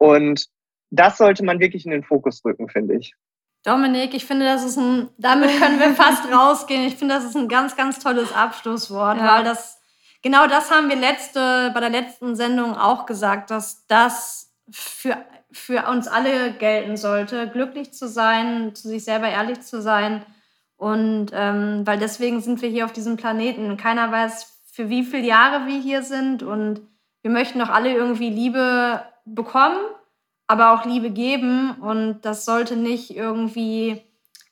[0.03, 0.49] Und
[0.91, 3.15] das sollte man wirklich in den Fokus rücken, finde ich.
[3.63, 6.89] Dominik, ich finde, das ist ein, damit können wir fast rausgehen.
[6.89, 9.37] Ich finde, das ist ein ganz, ganz tolles Abschlusswort, ja.
[9.37, 9.81] weil das,
[10.21, 15.17] genau das haben wir letzte, bei der letzten Sendung auch gesagt, dass das für,
[15.53, 20.27] für uns alle gelten sollte, glücklich zu sein, zu sich selber ehrlich zu sein.
[20.75, 23.77] Und ähm, weil deswegen sind wir hier auf diesem Planeten.
[23.77, 26.43] Keiner weiß, für wie viele Jahre wir hier sind.
[26.43, 26.81] Und
[27.23, 29.79] wir möchten doch alle irgendwie Liebe bekommen
[30.53, 34.03] aber auch Liebe geben und das sollte nicht irgendwie,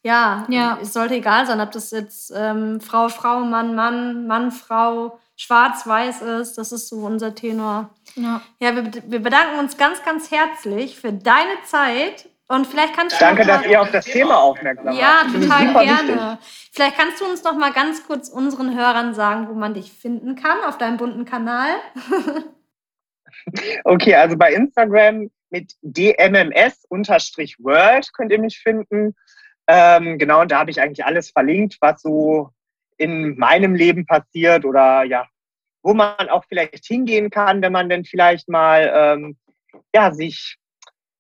[0.03, 0.79] ja, ja.
[0.81, 6.23] es sollte egal sein, ob das jetzt ähm, Frau, Frau, Mann, Mann, Mann, Frau, schwarz-weiß
[6.23, 6.57] ist.
[6.57, 7.91] Das ist so unser Tenor.
[8.15, 13.17] Ja, ja wir, wir bedanken uns ganz, ganz herzlich für deine Zeit und vielleicht kannst
[13.17, 14.99] du Danke, dass ihr auf das Thema aufmerksam macht.
[14.99, 16.39] Ja, total gerne.
[16.39, 16.71] Wichtig.
[16.73, 20.35] Vielleicht kannst du uns noch mal ganz kurz unseren Hörern sagen, wo man dich finden
[20.35, 21.69] kann auf deinem bunten Kanal.
[23.85, 26.53] okay, also bei Instagram mit dmms-world
[28.15, 29.15] könnt ihr mich finden.
[29.67, 32.51] Ähm, genau, und da habe ich eigentlich alles verlinkt, was so
[32.97, 35.27] in meinem Leben passiert oder ja,
[35.83, 39.39] wo man auch vielleicht hingehen kann, wenn man denn vielleicht mal ähm,
[39.95, 40.57] ja, sich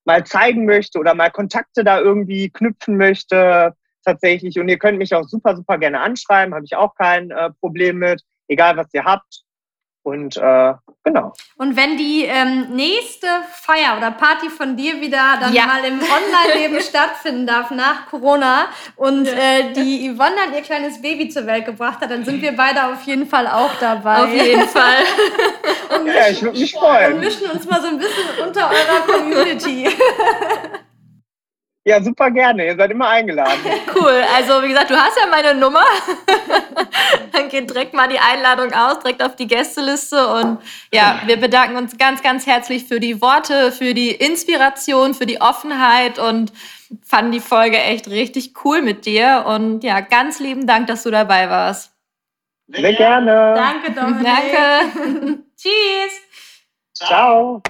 [0.04, 4.58] mal zeigen möchte oder mal Kontakte da irgendwie knüpfen möchte tatsächlich.
[4.58, 7.98] Und ihr könnt mich auch super, super gerne anschreiben, habe ich auch kein äh, Problem
[7.98, 9.42] mit, egal was ihr habt.
[10.02, 10.74] Und äh,
[11.04, 11.34] genau.
[11.56, 15.66] Und wenn die ähm, nächste Feier oder Party von dir wieder dann ja.
[15.66, 19.32] mal im Online-Leben stattfinden darf nach Corona und ja.
[19.32, 22.86] äh, die Yvonne dann ihr kleines Baby zur Welt gebracht hat, dann sind wir beide
[22.86, 24.24] auf jeden Fall auch dabei.
[24.24, 25.04] Auf jeden Fall.
[26.00, 27.14] und ja, ich würde mich freuen.
[27.14, 29.88] Und mischen uns mal so ein bisschen unter eurer Community.
[31.84, 32.66] Ja, super gerne.
[32.66, 33.60] Ihr seid immer eingeladen.
[33.94, 34.22] Cool.
[34.34, 35.84] Also, wie gesagt, du hast ja meine Nummer.
[37.32, 40.26] Dann geht direkt mal die Einladung aus, direkt auf die Gästeliste.
[40.28, 40.58] Und
[40.92, 45.40] ja, wir bedanken uns ganz, ganz herzlich für die Worte, für die Inspiration, für die
[45.40, 46.52] Offenheit und
[47.04, 49.44] fanden die Folge echt richtig cool mit dir.
[49.46, 51.92] Und ja, ganz lieben Dank, dass du dabei warst.
[52.68, 53.54] Sehr gerne.
[53.54, 54.24] Danke, Dominik.
[54.24, 55.42] Danke.
[55.56, 56.22] Tschüss.
[56.94, 57.62] Ciao.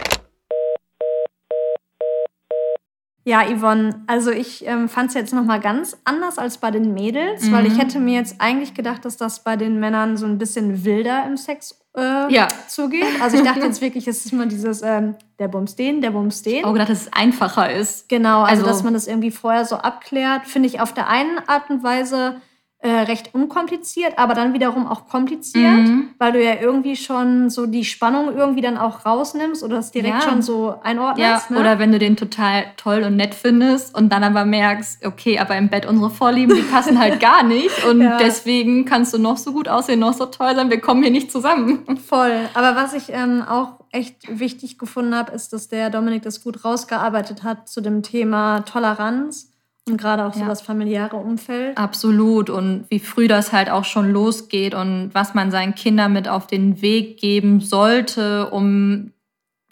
[3.24, 7.44] Ja, Yvonne, also ich ähm, fand es jetzt nochmal ganz anders als bei den Mädels,
[7.44, 7.52] mhm.
[7.52, 7.78] weil ich mhm.
[7.78, 11.36] hätte mir jetzt eigentlich gedacht, dass das bei den Männern so ein bisschen wilder im
[11.36, 12.48] Sex äh, ja.
[12.66, 13.20] zugeht.
[13.20, 16.42] Also ich dachte jetzt wirklich, es ist immer dieses, ähm, der Bums den, der Bums
[16.42, 16.64] den.
[16.64, 18.08] Oh, gedacht, dass es einfacher ist.
[18.08, 21.38] Genau, also, also dass man das irgendwie vorher so abklärt, finde ich auf der einen
[21.46, 22.36] Art und Weise
[22.82, 26.14] äh, recht unkompliziert, aber dann wiederum auch kompliziert, mhm.
[26.16, 30.14] weil du ja irgendwie schon so die Spannung irgendwie dann auch rausnimmst oder es direkt
[30.14, 30.20] ja.
[30.22, 31.50] schon so einordnest.
[31.50, 31.60] Ja, ne?
[31.60, 35.58] oder wenn du den total toll und nett findest und dann aber merkst, okay, aber
[35.58, 38.16] im Bett unsere Vorlieben, die passen halt gar nicht und ja.
[38.16, 41.30] deswegen kannst du noch so gut aussehen, noch so toll sein, wir kommen hier nicht
[41.30, 41.84] zusammen.
[42.08, 42.48] Voll.
[42.54, 46.64] Aber was ich ähm, auch echt wichtig gefunden habe, ist, dass der Dominik das gut
[46.64, 49.49] rausgearbeitet hat zu dem Thema Toleranz
[49.90, 50.48] und gerade auch so ja.
[50.48, 51.76] das familiäre Umfeld.
[51.76, 52.50] Absolut.
[52.50, 56.46] Und wie früh das halt auch schon losgeht und was man seinen Kindern mit auf
[56.46, 59.12] den Weg geben sollte, um,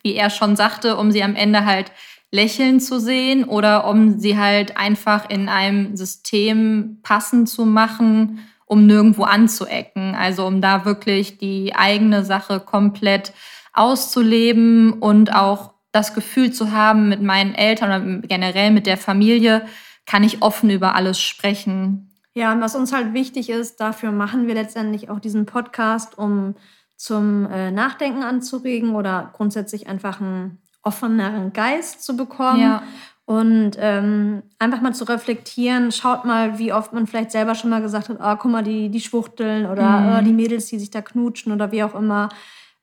[0.02, 1.92] wie er schon sagte, um sie am Ende halt
[2.30, 8.86] lächeln zu sehen oder um sie halt einfach in einem System passend zu machen, um
[8.86, 10.14] nirgendwo anzuecken.
[10.14, 13.32] Also um da wirklich die eigene Sache komplett
[13.72, 17.88] auszuleben und auch das Gefühl zu haben, mit meinen Eltern
[18.20, 19.62] oder generell mit der Familie
[20.08, 22.10] kann ich offen über alles sprechen.
[22.32, 26.54] Ja, und was uns halt wichtig ist, dafür machen wir letztendlich auch diesen Podcast, um
[26.96, 32.60] zum äh, Nachdenken anzuregen oder grundsätzlich einfach einen offeneren Geist zu bekommen.
[32.60, 32.82] Ja.
[33.26, 37.82] Und ähm, einfach mal zu reflektieren, schaut mal, wie oft man vielleicht selber schon mal
[37.82, 40.16] gesagt hat, oh, guck mal, die, die Schwuchteln oder mhm.
[40.16, 42.30] oh, die Mädels, die sich da knutschen oder wie auch immer.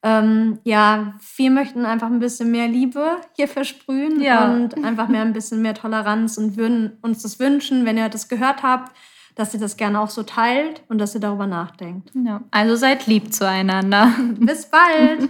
[0.05, 4.53] Ähm, ja, wir möchten einfach ein bisschen mehr Liebe hier versprühen ja.
[4.53, 8.27] und einfach mehr ein bisschen mehr Toleranz und würden uns das wünschen, wenn ihr das
[8.27, 8.95] gehört habt,
[9.33, 12.11] dass ihr das gerne auch so teilt und dass ihr darüber nachdenkt.
[12.23, 14.11] Ja, also seid lieb zueinander.
[14.39, 15.27] Bis bald.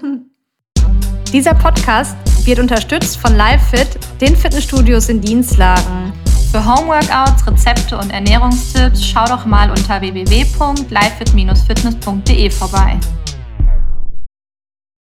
[1.32, 6.12] Dieser Podcast wird unterstützt von LiveFit, den Fitnessstudios in Dienstlagen.
[6.52, 13.00] Für Homeworkouts, Rezepte und Ernährungstipps schau doch mal unter www.livefit-fitness.de vorbei.